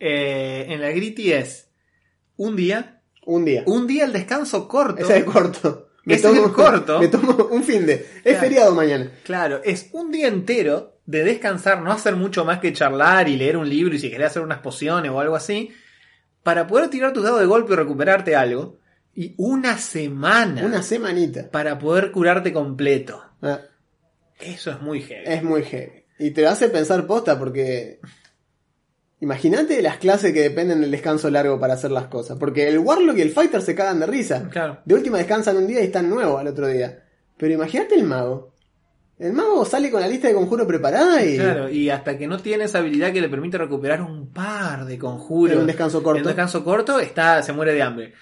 [0.00, 1.68] Eh, en la gritty es
[2.36, 3.62] un día, Un día.
[3.66, 5.02] un día el descanso corto.
[5.02, 5.88] Ese es corto.
[6.06, 6.98] Ese es el corto.
[7.00, 7.94] Me tomo un fin de.
[7.94, 8.40] Es Claro.
[8.40, 9.10] feriado mañana.
[9.24, 13.56] Claro, es un día entero de descansar, no hacer mucho más que charlar y leer
[13.56, 15.70] un libro y si querés hacer unas pociones o algo así,
[16.42, 18.78] para poder tirar tus dados de golpe y recuperarte algo.
[19.16, 21.50] Y una semana Una semanita.
[21.50, 23.22] para poder curarte completo.
[23.42, 23.60] Ah,
[24.40, 25.22] Eso es muy heavy.
[25.26, 26.04] es muy heavy.
[26.18, 28.00] Y te hace pensar posta porque.
[29.20, 32.36] Imagínate las clases que dependen del descanso largo para hacer las cosas.
[32.38, 34.48] Porque el Warlock y el Fighter se cagan de risa.
[34.50, 34.78] Claro.
[34.84, 37.04] De última descansan un día y están nuevos al otro día.
[37.38, 38.52] Pero imagínate el mago.
[39.18, 41.36] El mago sale con la lista de conjuros preparada y.
[41.38, 44.98] Claro, y hasta que no tiene esa habilidad que le permite recuperar un par de
[44.98, 46.18] conjuros En un descanso corto.
[46.18, 48.12] en un descanso corto, está, se muere de hambre.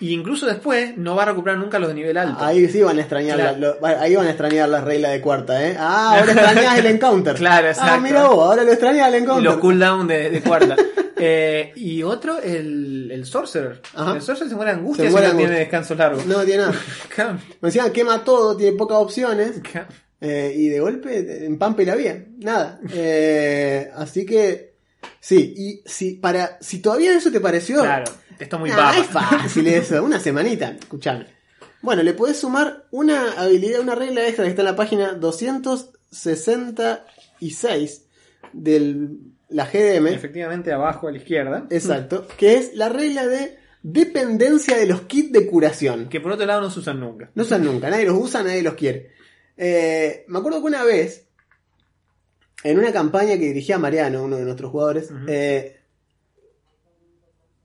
[0.00, 2.42] Y incluso después no va a recuperar nunca los de nivel alto.
[2.42, 3.58] Ahí sí van a extrañar Claro.
[3.58, 5.76] la- lo- ahí van a extrañar las reglas de cuarta, ¿eh?
[5.78, 7.34] Ah, ahora extrañas el encounter.
[7.36, 8.00] Claro, Ah, exacto.
[8.00, 9.44] mira vos, ahora lo extrañas el y encounter.
[9.44, 10.76] los cooldown de, de cuarta.
[11.22, 13.82] Eh, y otro, el, el Sorcerer.
[13.94, 14.14] Ajá.
[14.14, 16.24] El Sorcerer se muere de angustia Se si muere no tiene descansos largos.
[16.24, 16.74] No tiene nada.
[17.60, 19.60] Me decían quema todo, tiene pocas opciones.
[20.22, 22.24] eh, y de golpe en Pampa y la vía.
[22.38, 22.80] Nada.
[22.94, 24.69] Eh, así que.
[25.20, 26.58] Sí, y si para.
[26.60, 27.80] Si todavía eso te pareció.
[27.82, 28.98] Claro, esto es muy Ah, papa.
[29.00, 31.26] es fácil eso, una semanita, escuchame.
[31.82, 38.04] Bueno, le podés sumar una habilidad, una regla extra que está en la página 266
[38.52, 39.08] de
[39.48, 40.08] la GDM.
[40.08, 41.66] Efectivamente, abajo a la izquierda.
[41.70, 46.08] Exacto, que es la regla de dependencia de los kits de curación.
[46.08, 47.30] Que por otro lado no se usan nunca.
[47.34, 49.10] No usan nunca, nadie los usa, nadie los quiere.
[49.56, 51.26] Eh, me acuerdo que una vez,
[52.64, 55.80] en una campaña que dirigía Mariano, uno de nuestros jugadores, eh,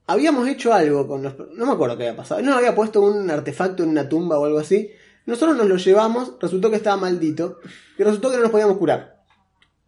[0.06, 1.34] habíamos hecho algo con los...
[1.54, 2.40] No me acuerdo qué había pasado.
[2.42, 4.90] No había puesto un artefacto en una tumba o algo así.
[5.26, 7.58] Nosotros nos lo llevamos, resultó que estaba maldito,
[7.98, 9.24] y resultó que no nos podíamos curar,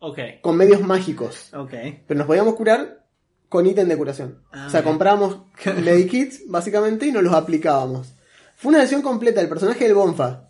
[0.00, 1.52] Ok, con medios mágicos.
[1.54, 1.72] ok.
[2.06, 3.04] Pero nos podíamos curar
[3.48, 4.42] con ítem de curación.
[4.52, 4.90] Ah, o sea, mira.
[4.90, 5.38] compramos
[5.84, 8.14] medikits, básicamente, y nos los aplicábamos.
[8.56, 10.48] Fue una versión completa del personaje del Bonfa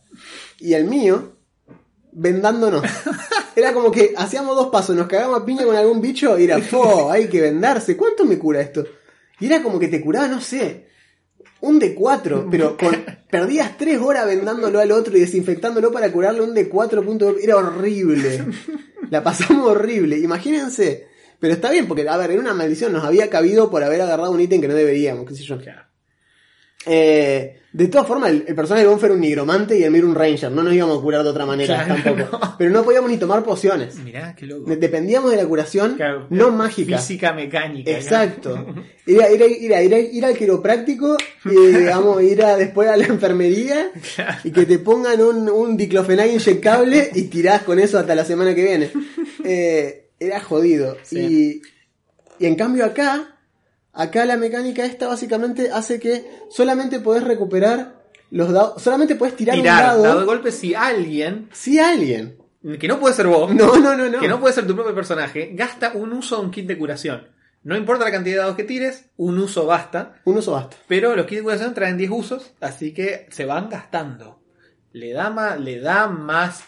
[0.58, 1.36] y el mío
[2.18, 2.82] vendándonos.
[3.56, 6.60] Era como que hacíamos dos pasos, nos cagamos a piña con algún bicho y era,
[6.60, 7.10] ¡fo!
[7.10, 7.96] Hay que vendarse.
[7.96, 8.84] ¿Cuánto me cura esto?
[9.40, 10.88] Y era como que te curaba, no sé,
[11.60, 12.94] un D4, pero con,
[13.30, 17.36] perdías tres horas vendándolo al otro y desinfectándolo para curarle un D4 punto.
[17.38, 18.44] Era horrible.
[19.10, 20.18] La pasamos horrible.
[20.18, 21.08] Imagínense.
[21.40, 22.92] Pero está bien, porque, a ver, era una maldición.
[22.92, 25.58] Nos había cabido por haber agarrado un ítem que no deberíamos, qué sé yo.
[25.58, 25.87] Claro.
[26.86, 29.98] Eh, de todas formas, el, el personaje de Bonfa era un nigromante y el mío
[30.00, 30.50] era un ranger.
[30.50, 32.38] No nos íbamos a curar de otra manera Claro, tampoco.
[32.42, 32.54] no.
[32.56, 33.96] Pero no podíamos ni tomar pociones.
[33.96, 34.70] Mirá, qué loco.
[34.70, 36.26] De- Dependíamos de la curación Claro.
[36.30, 36.96] no mágica.
[36.98, 37.90] Física mecánica.
[37.90, 38.66] Exacto.
[39.06, 39.46] Ir, a- ir, a-
[39.82, 43.90] ir, a- ir, al quiropráctico y digamos ir a, después a la enfermería
[44.44, 48.54] y que te pongan un, un diclofenac inyectable y tirás con eso hasta la semana
[48.54, 48.90] que viene.
[49.44, 50.96] Eh, era jodido.
[51.04, 51.62] Sí.
[52.40, 53.37] Y, y en cambio acá,
[53.98, 59.56] acá la mecánica esta básicamente hace que solamente podés recuperar los dados, solamente podés tirar,
[59.56, 62.38] Tirar, un dado, dado de golpe si alguien, si alguien.
[62.78, 64.20] que no puede ser vos, No, no, no, no.
[64.20, 67.28] que no puede ser tu propio personaje, gasta un uso de un kit de curación.
[67.64, 70.20] No importa la cantidad de dados que tires, un uso basta.
[70.24, 70.76] Un uso basta.
[70.86, 74.40] Pero los kits de curación traen 10 usos, así que se van gastando.
[74.92, 76.62] Le da más, le da más,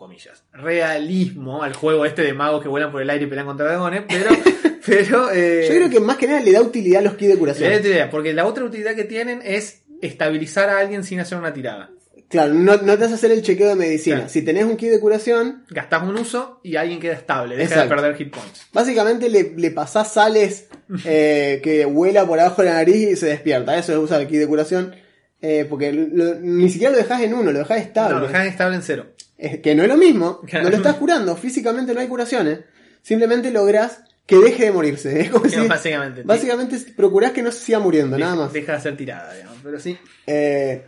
[0.00, 3.66] comillas, realismo al juego este de magos que vuelan por el aire y pelean contra
[3.66, 4.30] dragones, pero,
[4.86, 7.34] pero, eh, Yo creo que más que nada le da utilidad a los kits de
[7.34, 7.70] le curación.
[7.72, 11.52] da utilidad, porque la otra utilidad que tienen es estabilizar a alguien sin hacer una
[11.52, 11.90] tirada.
[12.28, 14.16] Claro, no, no te hace hacer el chequeo de medicina.
[14.18, 14.30] Claro.
[14.30, 17.88] Si tenés un kit de curación, Gastás un uso y alguien queda estable, deja Exacto.
[17.96, 18.66] de perder hit points.
[18.72, 20.68] básicamente le, le pasás sales
[21.04, 23.76] eh, que vuela por abajo de la nariz y se despierta.
[23.76, 24.94] Eso es usar el kit de curación.
[25.42, 28.14] eh, porque lo- ni siquiera lo dejás en uno, lo dejás estable.
[28.14, 29.06] No, lo dejan estable en cero.
[29.42, 32.60] Es que no es lo mismo, no lo estás curando, físicamente no hay curaciones.
[33.00, 35.18] Simplemente lográs que deje de morirse.
[35.22, 36.22] Es como No, si- básicamente.
[36.24, 38.52] básicamente procurás que no se siga muriendo, Deja- nada más.
[38.52, 39.56] Deja de hacer tirada, digamos.
[39.62, 39.96] Pero sí.
[40.26, 40.84] Eh,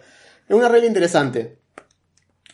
[0.48, 1.56] es una regla interesante.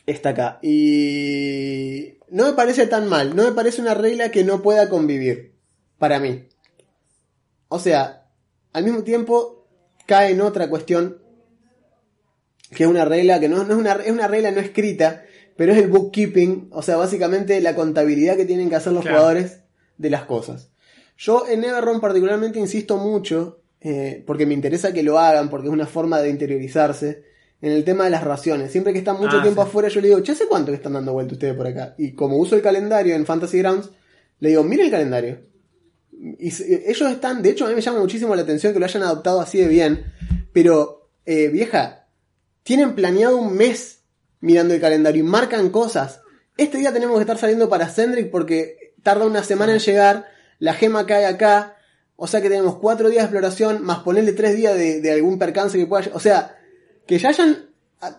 [0.06, 0.58] Esta acá.
[0.62, 3.34] Y no me parece tan mal.
[3.34, 5.52] No me parece una regla que no pueda convivir.
[5.98, 6.46] Para mí.
[7.68, 8.24] O sea,
[8.72, 9.66] al mismo tiempo
[10.06, 11.18] cae en otra cuestión.
[12.70, 15.24] Que es una regla que no, no es, una, es una regla no escrita.
[15.58, 16.68] Pero es el bookkeeping.
[16.70, 19.18] O sea, básicamente la contabilidad que tienen que hacer los Claro.
[19.18, 19.58] jugadores
[19.98, 20.70] de las cosas.
[21.18, 25.72] Yo en Neverron particularmente insisto mucho, eh, porque me interesa que lo hagan, porque es
[25.72, 27.24] una forma de interiorizarse,
[27.60, 28.70] en el tema de las raciones.
[28.70, 29.68] Siempre que están mucho Ah, tiempo sí.
[29.68, 31.96] afuera, yo le digo, ¿ya sé cuánto que están dando vuelta ustedes por acá?
[31.98, 33.90] Y como uso el calendario en Fantasy Grounds,
[34.38, 35.40] le digo, mire el calendario.
[36.40, 38.86] y se- ellos están, de hecho a mí me llama muchísimo la atención que lo
[38.86, 40.04] hayan adoptado así de bien,
[40.52, 42.06] pero eh, vieja,
[42.64, 43.97] tienen planeado un mes
[44.40, 46.20] mirando el calendario y marcan cosas.
[46.56, 50.26] Este día tenemos que estar saliendo para Sendrick porque tarda una semana en llegar,
[50.58, 51.76] la gema cae acá,
[52.16, 55.38] o sea que tenemos cuatro días de exploración, más ponerle tres días de, de algún
[55.38, 56.10] percance que pueda...
[56.14, 56.58] O sea,
[57.06, 57.67] que ya hayan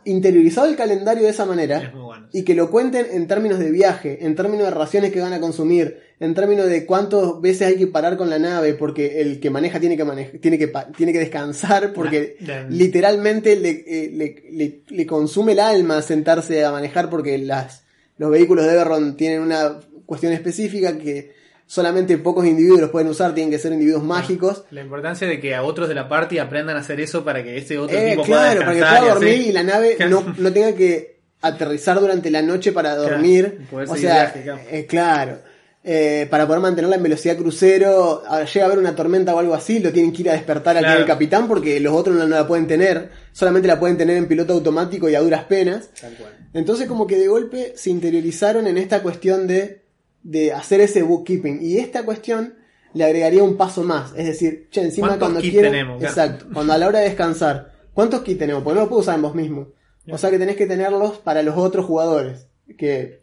[0.03, 2.27] interiorizado el calendario de esa manera bueno.
[2.33, 5.39] y que lo cuenten en términos de viaje, en términos de raciones que van a
[5.39, 9.49] consumir, en términos de cuántas veces hay que parar con la nave, porque el que
[9.49, 12.63] maneja tiene que manejar, tiene que tiene que descansar, porque ya.
[12.69, 17.83] literalmente le, eh, le- le- le consume el alma sentarse a manejar, porque las,
[18.17, 21.31] los vehículos de Everron tienen una cuestión específica que
[21.69, 24.63] solamente pocos individuos los pueden usar, tienen que ser individuos mágicos.
[24.71, 27.57] La importancia de que a otros de la party aprendan a hacer eso para que
[27.59, 30.51] ese otro Eh, tipo pueda claro, para que pueda dormir y la nave no, no
[30.51, 33.61] tenga que aterrizar durante la noche para dormir.
[33.71, 34.59] o sea, claro.
[34.71, 35.37] eh, claro.
[35.83, 39.53] Eh, para poder mantenerla en velocidad crucero, ah, llega a haber una tormenta o algo
[39.53, 41.05] así, lo tienen que ir a despertar al Claro.
[41.05, 44.53] capitán porque los otros no, no la pueden tener, solamente la pueden tener en piloto
[44.53, 45.89] automático y a duras penas.
[46.01, 46.33] Tal cual.
[46.53, 49.81] Entonces como que de golpe se interiorizaron en esta cuestión de,
[50.23, 51.59] de hacer ese bookkeeping.
[51.61, 52.55] Y esta cuestión
[52.93, 54.11] le agregaría un paso más.
[54.15, 55.69] Es decir, che, encima ¿Cuántos cuando kits quiero...
[55.69, 55.99] tenemos?
[55.99, 56.11] Claro.
[56.11, 56.45] Exacto.
[56.53, 58.63] Cuando a la hora de descansar, ¿cuántos kits tenemos?
[58.63, 59.69] Porque no lo puedo usar en vos mismo.
[60.11, 62.47] O sea que tenés que tenerlos para los otros jugadores.
[62.77, 63.21] Que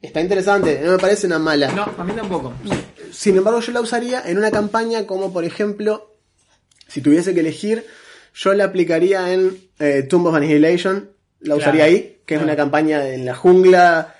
[0.00, 1.70] está interesante, no me parece una mala.
[1.72, 2.54] No, a mí tampoco.
[3.12, 6.14] Sin embargo, yo la usaría en una campaña como, por ejemplo,
[6.88, 7.84] si tuviese que elegir,
[8.34, 11.10] yo la aplicaría en eh, Tomb of Annihilation.
[11.40, 14.14] La Claro, usaría ahí, que es una campaña en la jungla,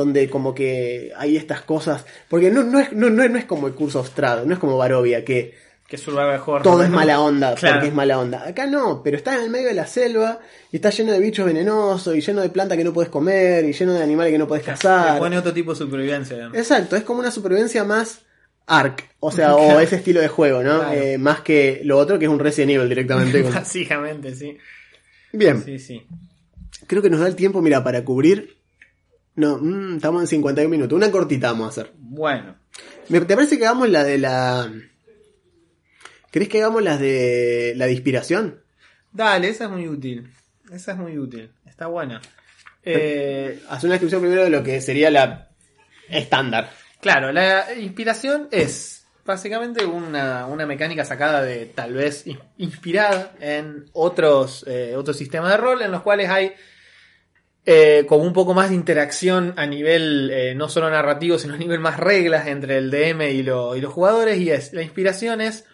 [0.00, 2.04] donde como que hay estas cosas.
[2.28, 4.58] Porque no, no, es, no, no, es- no es como el curso Strad, no es
[4.58, 5.54] como Barovia, que
[5.88, 6.62] Que Horror.
[6.62, 6.84] todo ¿no?
[6.84, 7.76] es mala onda, Claro.
[7.76, 8.46] porque es mala onda.
[8.46, 10.38] Acá no, pero estás en el medio de la selva
[10.70, 13.72] y está lleno de bichos venenosos y lleno de plantas que no puedes comer y
[13.72, 15.18] lleno de animales que no puedes Le cazar.
[15.18, 16.50] pone otro tipo de supervivencia.
[16.54, 18.20] Exacto, es como una supervivencia más
[18.66, 20.78] arc, o sea, o ese estilo de juego, ¿no?
[20.78, 20.92] Claro.
[20.92, 23.42] Eh, más que lo otro que es un Resident Evil directamente.
[23.52, 24.58] Básicamente, sí.
[25.32, 26.06] Bien, Sí, sí.
[26.86, 28.58] creo que nos da el tiempo, mira, para cubrir.
[29.40, 31.92] No, mm, estamos en 51 minutos, una cortita vamos a hacer.
[31.98, 32.56] Bueno.
[33.08, 34.70] Me- ¿Te parece que hagamos la de la...
[36.30, 38.60] ¿Crees que hagamos las de la de inspiración?
[39.12, 40.30] Dale, esa es muy útil.
[40.72, 41.50] Esa es muy útil.
[41.66, 42.20] Está buena.
[42.84, 45.48] Eh, Haz una descripción primero de lo que sería la
[46.08, 46.70] estándar.
[47.00, 53.86] claro, la inspiración es básicamente una, una mecánica sacada de tal vez in- inspirada en
[53.92, 56.52] otros, eh, otros sistemas de rol en los cuales hay
[57.66, 61.58] eh, como un poco más de interacción a nivel eh, no solo narrativo, sino a
[61.58, 64.38] nivel más reglas entre el DM y, lo- y los jugadores.
[64.38, 65.64] Y es, la inspiración es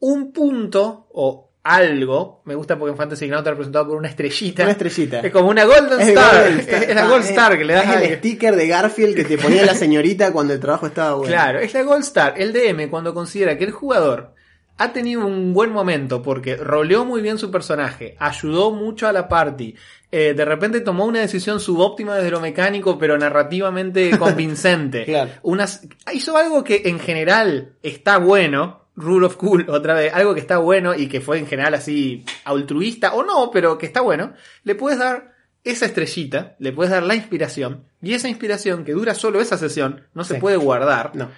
[0.00, 2.42] un punto o algo.
[2.46, 4.62] Me gusta porque en Fantasy Ground está representado por una estrellita.
[4.62, 5.20] Una estrellita.
[5.20, 6.42] Es como una Golden Es Star.
[6.44, 6.82] Golden Star.
[6.84, 9.24] Es la Ah, Gold es- Star que le das es el sticker de Garfield que
[9.24, 11.32] te ponía la señorita cuando el trabajo estaba bueno.
[11.32, 12.34] Claro, es la Gold Star.
[12.36, 14.34] El DM cuando considera que el jugador
[14.78, 19.28] ha tenido un buen momento porque roleó muy bien su personaje, ayudó mucho a la
[19.28, 19.74] party,
[20.10, 25.04] eh, de repente tomó una decisión subóptima desde lo mecánico pero narrativamente convincente.
[25.04, 25.32] Claro.
[25.42, 28.86] Unas, hizo algo que en general está bueno.
[28.94, 32.24] Rule of Cool, otra vez, algo que está bueno y que fue en general así
[32.44, 34.32] altruista o no, pero que está bueno,
[34.64, 39.14] le puedes dar esa estrellita, le puedes dar la inspiración y esa inspiración que dura
[39.14, 41.14] solo esa sesión no se puede guardar.
[41.14, 41.30] No.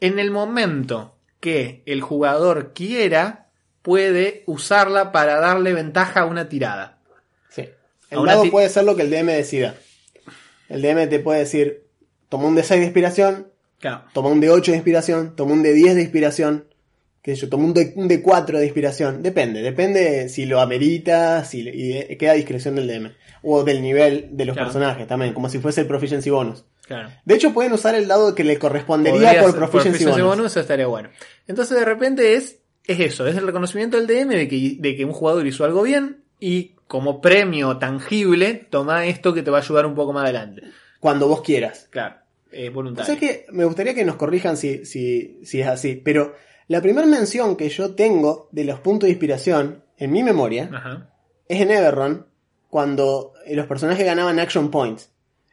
[0.00, 3.48] En el momento que el jugador quiera,
[3.82, 6.98] puede usarla para darle ventaja a una tirada.
[7.48, 7.68] Sí.
[8.10, 9.74] El dado ti- puede ser lo que el DM decida.
[10.68, 11.84] El DM te puede decir,
[12.28, 14.02] toma un D6 de inspiración, Claro.
[14.12, 16.66] toma un D8 de inspiración, toma un D10 de inspiración,
[17.22, 19.22] que yo, toma un, D, un D4 de inspiración.
[19.22, 23.12] Depende, depende si lo amerita, si y queda a discreción del DM.
[23.42, 24.68] O del nivel de los Claro.
[24.68, 26.64] personajes también, como si fuese el proficiency bonus.
[26.90, 27.08] Claro.
[27.24, 30.46] De hecho, pueden usar el dado que le correspondería por proficiency, bonus.
[30.46, 31.08] eso estaría bueno.
[31.46, 35.04] Entonces de repente es, es eso, es el reconocimiento del DM de que, de que
[35.04, 39.60] un jugador hizo algo bien y como premio tangible toma esto que te va a
[39.60, 40.62] ayudar un poco más adelante.
[40.98, 41.86] Cuando vos quieras.
[41.90, 42.16] Claro,
[42.50, 43.06] es O voluntario.
[43.06, 45.94] sea que me gustaría que nos corrijan si, si, si es así.
[45.94, 46.34] Pero
[46.66, 51.08] la primera mención que yo tengo de los puntos de inspiración en mi memoria Ajá.
[51.46, 52.26] es en Everron,
[52.68, 55.10] cuando los personajes ganaban action points.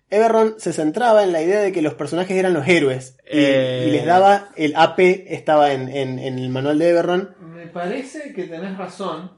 [0.10, 3.16] Everron se centraba en la idea de que los personajes eran los héroes.
[3.26, 3.86] Y, Eh.
[3.88, 7.36] y les daba el AP, estaba en, en- en el manual de Everron.
[7.42, 9.32] Me parece que tenés razón.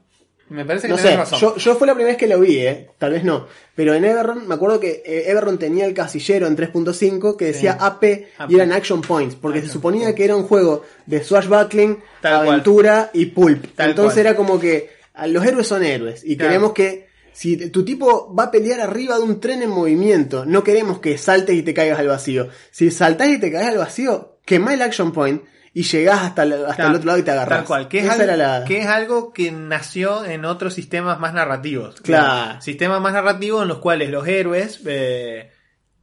[0.48, 1.38] Me parece que No tenés sé, razón.
[1.40, 3.46] yo, yo fue la primera vez que lo vi, eh, tal vez no.
[3.76, 7.72] Pero en Everron, me acuerdo que eh, Everron tenía el casillero en 3.5 que decía
[7.74, 7.78] Sí.
[7.80, 8.50] AP AP.
[8.52, 10.16] y eran action points, porque se suponía points.
[10.16, 12.48] que era un juego de swashbuckling, Tal cual.
[12.48, 13.64] aventura y pulp.
[13.76, 14.26] Tal Entonces cual.
[14.26, 16.48] era como que ah, los héroes son héroes y Claro.
[16.50, 20.64] queremos que si tu tipo va a pelear arriba de un tren en movimiento, no
[20.64, 22.48] queremos que saltes y te caigas al vacío.
[22.70, 26.64] Si saltás y te caes al vacío, quemá el action point y llegás hasta, el,
[26.66, 27.60] hasta el otro lado y te agarrás.
[27.60, 28.64] Tal cual, que es, algo, la...
[28.66, 32.00] que es algo que nació en otros sistemas más narrativos.
[32.00, 32.60] Claro.
[32.60, 35.50] Sistemas más narrativos en los cuales los héroes, eh,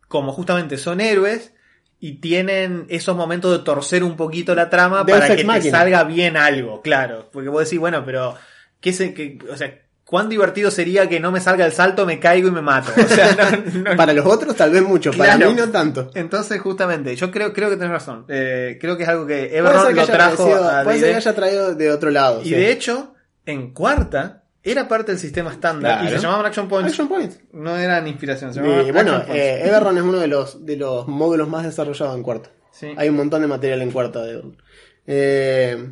[0.08, 1.54] como justamente son héroes,
[2.00, 6.04] y tienen esos momentos de torcer un poquito la trama Deus para que te salga
[6.04, 7.30] bien algo, claro.
[7.34, 8.36] Porque vos decís, bueno, pero,
[8.80, 12.18] ¿qué se, que, o sea, cuán divertido sería que no me salga el salto, me
[12.20, 12.92] caigo y me mato?
[12.98, 15.52] O sea, no- no- Para los otros tal vez mucho, para Claro.
[15.52, 16.10] mí no tanto.
[16.16, 18.26] Entonces, justamente, yo creo, creo que tenés razón.
[18.30, 21.36] Eh, creo que es algo que que lo trajo parecido- a puede ser que haya
[21.36, 22.42] traído de otro lado.
[22.42, 22.52] Y sí.
[22.52, 23.14] de hecho,
[23.46, 26.90] en cuarta, era parte del sistema estándar y se llamaban Action Points.
[26.92, 27.34] Action Point.
[27.54, 29.44] No eran inspiración, se Y, llamaban bueno, Action Points.
[29.44, 29.62] eh,
[29.98, 32.50] es uno de los, de los módulos más desarrollados en cuarto.
[32.72, 32.88] Sí.
[32.98, 34.58] Hay un montón de material en cuarta de Everron.
[35.06, 35.90] Eh,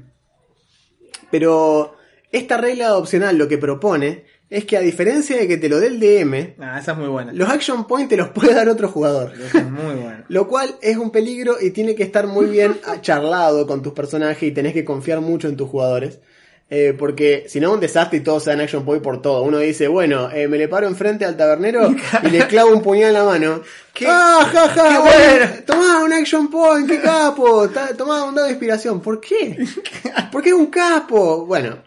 [1.31, 1.95] pero
[2.37, 5.87] esta regla opcional lo que propone es que a diferencia de que te lo dé
[5.87, 7.33] el DM, Ah, esa es muy buena.
[7.33, 9.33] los action points te los puede dar otro jugador.
[9.33, 10.23] Esa es muy buena.
[10.29, 14.43] Lo cual es un peligro y tiene que estar muy bien charlado con tus personajes
[14.43, 16.19] y tenés que confiar mucho en tus jugadores.
[16.67, 19.43] Eh, porque si no, un desastre y todos se dan action point por todo.
[19.43, 23.09] Uno dice, bueno, eh, me le paro enfrente al tabernero y le clavo un puñal
[23.09, 23.61] en la mano.
[23.93, 24.89] Qué- ¡Ah, ja, ja!
[24.89, 25.51] qué bueno, bueno!
[25.65, 27.69] Tomá un action point, qué capo.
[27.97, 28.99] Tomá un dado de inspiración.
[28.99, 29.57] ¿Por qué?
[30.31, 31.45] ¿Por qué un capo?
[31.45, 31.77] Bueno,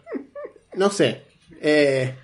[0.79, 1.21] no sé.
[1.61, 2.15] Eh,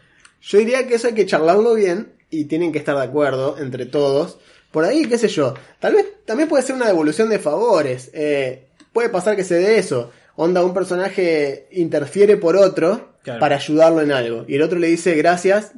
[0.41, 3.85] yo diría que eso hay que charlarlo bien y tienen que estar de acuerdo entre
[3.85, 4.37] todos.
[4.71, 5.53] Por ahí, qué sé yo.
[5.79, 8.09] Tal vez también puede ser una devolución de favores.
[8.13, 10.11] Eh, puede pasar que se dé eso.
[10.35, 13.39] Onda, un personaje interfiere por otro Claro.
[13.39, 14.45] para ayudarlo en algo.
[14.47, 15.71] Y el otro le dice, gracias,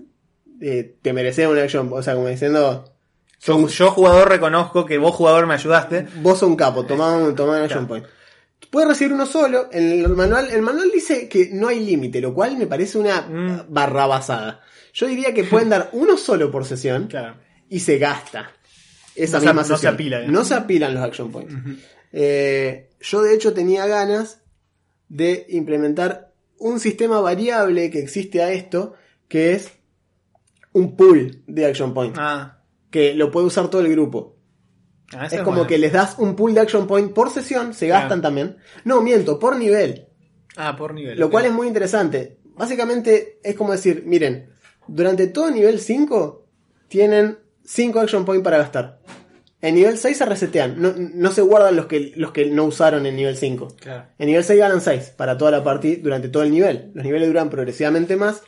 [0.62, 1.90] eh, te mereces una action.
[1.94, 2.92] O sea, como diciendo,
[3.40, 6.08] Yo, yo, jugador, reconozco que vos, jugador, me ayudaste.
[6.22, 7.88] vos sos un capo, tomá un, tomá un action Claro.
[7.88, 8.06] point.
[8.72, 9.70] Puede recibir uno solo.
[9.72, 13.22] En el manual, el manual dice que no hay límite, lo cual me parece una
[13.22, 13.74] Mm.
[14.93, 17.36] Yo diría que pueden dar uno solo por sesión Claro.
[17.70, 18.51] y se gasta.
[19.16, 19.93] Esa No se- misma no se sesión.
[19.93, 20.39] apila, digamos.
[20.39, 21.53] No se apilan los action points.
[22.14, 24.41] Eh, yo de hecho tenía ganas
[25.10, 28.93] de implementar un sistema variable que existe a esto,
[29.28, 29.72] que es
[30.74, 34.37] un pool de action points, Ah, que lo puede usar todo el grupo.
[35.14, 38.22] Ah, Es como que les das un pool de action point por sesión, se gastan
[38.22, 38.58] también.
[38.84, 40.08] No, miento, por nivel.
[40.55, 41.20] Ah, por nivel.
[41.20, 42.38] Lo cual es muy interesante.
[42.55, 44.49] Básicamente es como decir, miren,
[44.88, 46.45] durante todo nivel 5
[46.88, 48.99] tienen 5 action point para gastar.
[49.62, 53.05] En nivel 6 se resetean, no, no se guardan los que, los que no usaron
[53.05, 53.76] en nivel 5.
[53.80, 54.05] Claro.
[54.20, 56.91] En nivel 6 ganan 6 para toda la partida durante todo el nivel.
[56.93, 58.43] Los niveles duran progresivamente más,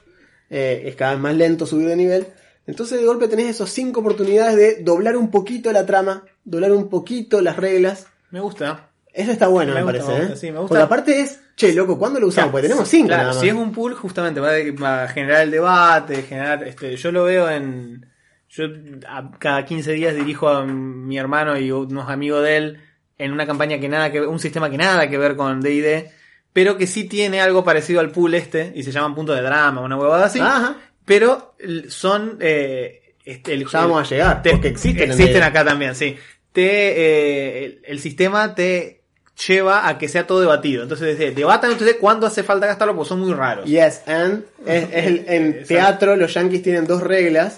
[0.50, 2.28] eh, es cada vez más lento subir de nivel.
[2.70, 6.90] Entonces de golpe tenés esos 5 oportunidades de doblar un poquito la trama, doblar un
[6.90, 8.08] poquito las reglas.
[8.32, 8.90] Me gusta.
[9.12, 10.12] Eso está bueno, Me me, gusta, parece.
[10.12, 10.22] me ¿eh?
[10.30, 10.68] gusta, sí, me gusta.
[10.70, 12.50] Porque aparte es, che, loco, ¿cuándo lo usamos?
[12.50, 13.42] Claro, Porque tenemos 5 claro, nada más.
[13.42, 17.12] Si es un pool, justamente va, a- va a generar el debate, generar, este, yo
[17.12, 18.06] lo veo en,
[18.50, 18.66] yo
[19.08, 22.80] a- cada 15 días dirijo a mi hermano y unos amigos de él
[23.18, 26.12] en una campaña que nada que un sistema que nada que ver con D&D,
[26.54, 29.82] pero que sí tiene algo parecido al pool este y se llaman puntos de drama,
[29.82, 30.78] una huevada así, Ajá.
[31.10, 31.56] Pero
[31.88, 35.96] son eh, este, el, Ya vamos a llegar, te- porque existen en existen acá también,
[35.96, 36.16] sí.
[36.54, 39.02] Te, eh, el, el sistema te
[39.48, 40.84] lleva a que sea todo debatido.
[40.84, 43.66] Entonces, debatan ustedes cuándo hace falta gastarlo, porque son muy raros.
[43.68, 44.44] Yes, and.
[44.68, 47.58] Es, es el- en teatro los yankees tienen dos reglas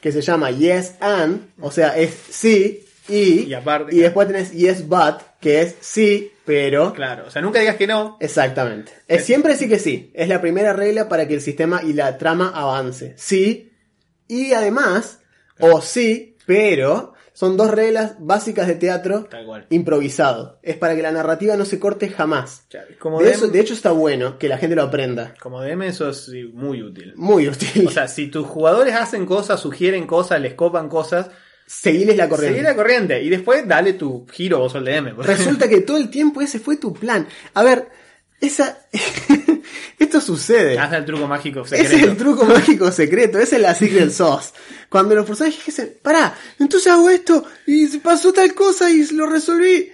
[0.00, 3.42] que se llama yes and, o sea, es sí y.
[3.44, 6.92] Y aparte, y después tenés yes but, que es sí, pero.
[6.92, 8.16] Claro, o sea, nunca digas que no.
[8.18, 8.90] Exactamente.
[9.06, 10.10] Es siempre sí que sí.
[10.14, 13.14] Es la primera regla para que el sistema y la trama avance.
[13.16, 13.70] Sí.
[14.26, 15.20] Y además,
[15.60, 19.66] o sí, pero son dos reglas básicas de teatro Tal cual.
[19.70, 20.58] improvisado.
[20.62, 22.66] Es para que la narrativa no se corte jamás.
[22.98, 25.34] Como De, DM, eso, de hecho está bueno que la gente lo aprenda.
[25.40, 27.12] como DM eso es muy útil.
[27.16, 27.86] Muy útil.
[27.86, 31.30] O sea, si tus jugadores hacen cosas, sugieren cosas, les copan cosas,
[31.72, 32.54] Seguiles la corriente.
[32.56, 33.22] seguí la corriente.
[33.22, 35.14] Y después dale tu giro vos al DM.
[35.22, 37.28] Resulta que todo el tiempo ese fue tu plan.
[37.54, 37.88] A ver,
[38.40, 38.78] esa.
[39.98, 40.78] Esto sucede.
[40.78, 41.84] Haz el truco mágico secreto.
[41.86, 44.50] Ese es el truco mágico secreto, esa es la secret sauce.
[44.88, 49.92] Cuando los personajes dicen, pará, entonces hago esto y pasó tal cosa y lo resolví.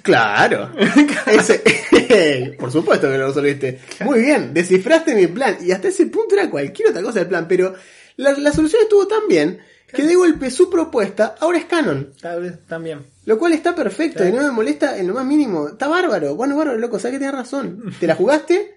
[0.00, 0.72] Claro.
[1.26, 3.80] Ese- por supuesto que lo resolviste.
[4.04, 5.58] Muy bien, descifraste mi plan.
[5.60, 7.46] Y hasta ese punto era cualquier otra cosa del plan.
[7.46, 7.74] Pero
[8.16, 9.60] la, la solución estuvo tan bien
[9.94, 12.12] que de golpe su propuesta ahora es canon.
[12.20, 13.06] Tal vez también.
[13.24, 15.68] Lo cual está perfecto y no me molesta en lo más mínimo.
[15.68, 16.34] Está bárbaro.
[16.34, 17.92] Bueno, bárbaro, loco, sabes que tienes razón.
[18.00, 18.74] Te la jugaste,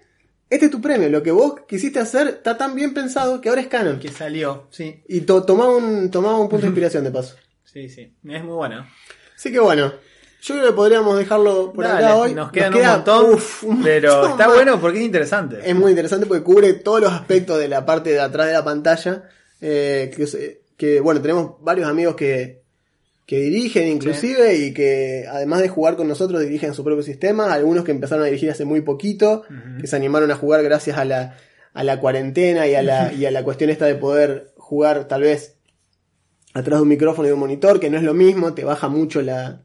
[0.48, 1.08] este es tu premio.
[1.08, 3.98] Lo que vos quisiste hacer está tan bien pensado que ahora es canon.
[3.98, 5.02] Que salió, sí.
[5.08, 7.34] Y to tomá un, tomá un punto de inspiración de paso.
[7.64, 8.10] Sí, sí.
[8.26, 8.86] Es muy bueno.
[9.36, 9.92] Así que bueno,
[10.40, 12.34] yo creo que podríamos dejarlo por Dale, acá hoy.
[12.34, 14.56] Nos quedan queda, un montón, uf, un pero montón está más.
[14.56, 15.58] bueno porque es interesante.
[15.62, 18.64] Es muy interesante porque cubre todos los aspectos de la parte de atrás de la
[18.64, 19.28] pantalla.
[19.60, 22.62] eh, que, se- que, bueno, tenemos varios amigos que,
[23.26, 27.84] que dirigen inclusive y que además de jugar con nosotros dirigen su propio sistema, algunos
[27.84, 29.42] que empezaron a dirigir hace muy poquito,
[29.80, 31.36] que se animaron a jugar gracias a la,
[31.74, 35.22] a la cuarentena y a la, y a la cuestión esta de poder jugar tal
[35.22, 35.56] vez
[36.54, 38.88] atrás de un micrófono y de un monitor, que no es lo mismo, te baja
[38.88, 39.62] mucho la,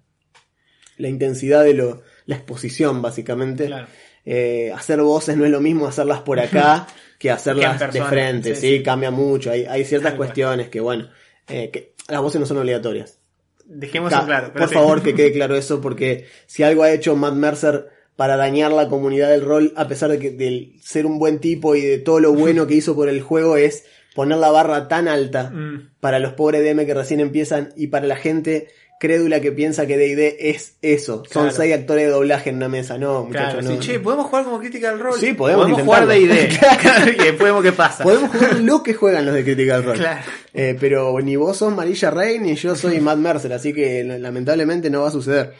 [0.97, 3.67] la intensidad de lo, la exposición básicamente.
[3.67, 3.87] Claro.
[4.25, 6.85] Eh, hacer voces no es lo mismo hacerlas por acá
[7.21, 10.27] que hacerlas Que en persona, de frente, sí, cambia mucho, hay, hay ciertas Tal cual.
[10.29, 11.07] cuestiones que bueno,
[11.47, 13.19] eh, que las voces no son obligatorias.
[13.65, 14.47] Dejemos claro.
[14.53, 14.73] pero por sí.
[14.73, 18.87] favor, que quede claro eso, porque si algo ha hecho Matt Mercer para dañar la
[18.89, 22.19] comunidad del rol, a pesar de, que, de ser un buen tipo y de todo
[22.19, 25.91] lo bueno que hizo por el juego, es poner la barra tan alta Mm.
[25.99, 28.67] para los pobres DM que recién empiezan y para la gente
[29.01, 31.23] crédula que piensa que D&D es eso.
[31.25, 31.51] Son Claro.
[31.51, 32.99] seis actores de doblaje en una mesa.
[32.99, 33.81] No, muchachos, Claro, no.
[33.81, 35.19] sí, che, podemos jugar como Critical Role.
[35.19, 36.75] Sí, podemos jugar de intentarlo.
[36.75, 36.79] ID.
[36.81, 38.03] Claro, y vemos qué pasa.
[38.03, 39.97] Podemos jugar lo que juegan los de Critical Role.
[39.99, 40.21] Claro.
[40.53, 44.91] Eh, pero ni vos sos Marilla Rey ni yo soy Matt Mercer, así que lamentablemente
[44.91, 45.53] no va a suceder.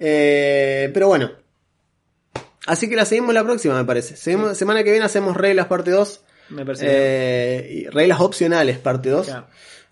[0.00, 1.30] Eh, pero bueno.
[2.66, 4.16] Así que la seguimos la próxima, me parece.
[4.16, 6.20] Seguimos, Semana que viene hacemos reglas parte 2.
[6.50, 6.84] Me parece.
[6.88, 9.26] Eh, reglas opcionales parte 2.
[9.26, 9.46] Claro.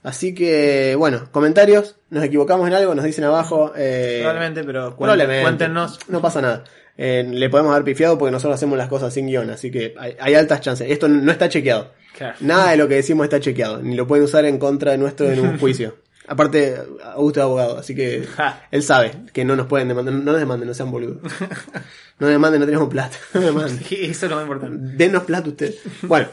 [0.06, 1.96] Así que, bueno, comentarios.
[2.10, 3.72] Nos equivocamos en algo, nos dicen abajo.
[3.76, 5.42] eh, Probablemente, pero probablemente.
[5.42, 5.98] cuéntenos.
[6.08, 6.62] No pasa nada.
[6.96, 10.16] Eh, le podemos haber pifiado porque nosotros hacemos las cosas sin guion, así que hay,
[10.20, 10.88] hay altas chances.
[10.90, 11.92] Esto no está chequeado.
[12.16, 12.36] Claro.
[12.40, 15.28] Nada de lo que decimos está chequeado, ni lo pueden usar en contra de nuestro
[15.28, 15.96] en un juicio.
[16.28, 16.76] Aparte,
[17.14, 18.26] Augusto es abogado, así que
[18.70, 20.14] él sabe que no nos pueden demandar.
[20.14, 21.18] No nos demanden, no sean boludos.
[22.18, 23.18] No demanden, no tenemos plata.
[23.34, 23.78] No demanden.
[23.90, 24.78] Eso es lo más importante.
[24.96, 25.76] Denos plata ustedes.
[26.02, 26.28] Bueno,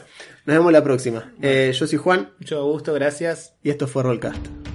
[0.46, 1.32] nos vemos la próxima.
[1.40, 3.54] Eh, yo soy Juan Mucho gusto, gracias.
[3.62, 4.73] y esto fue Rollcast.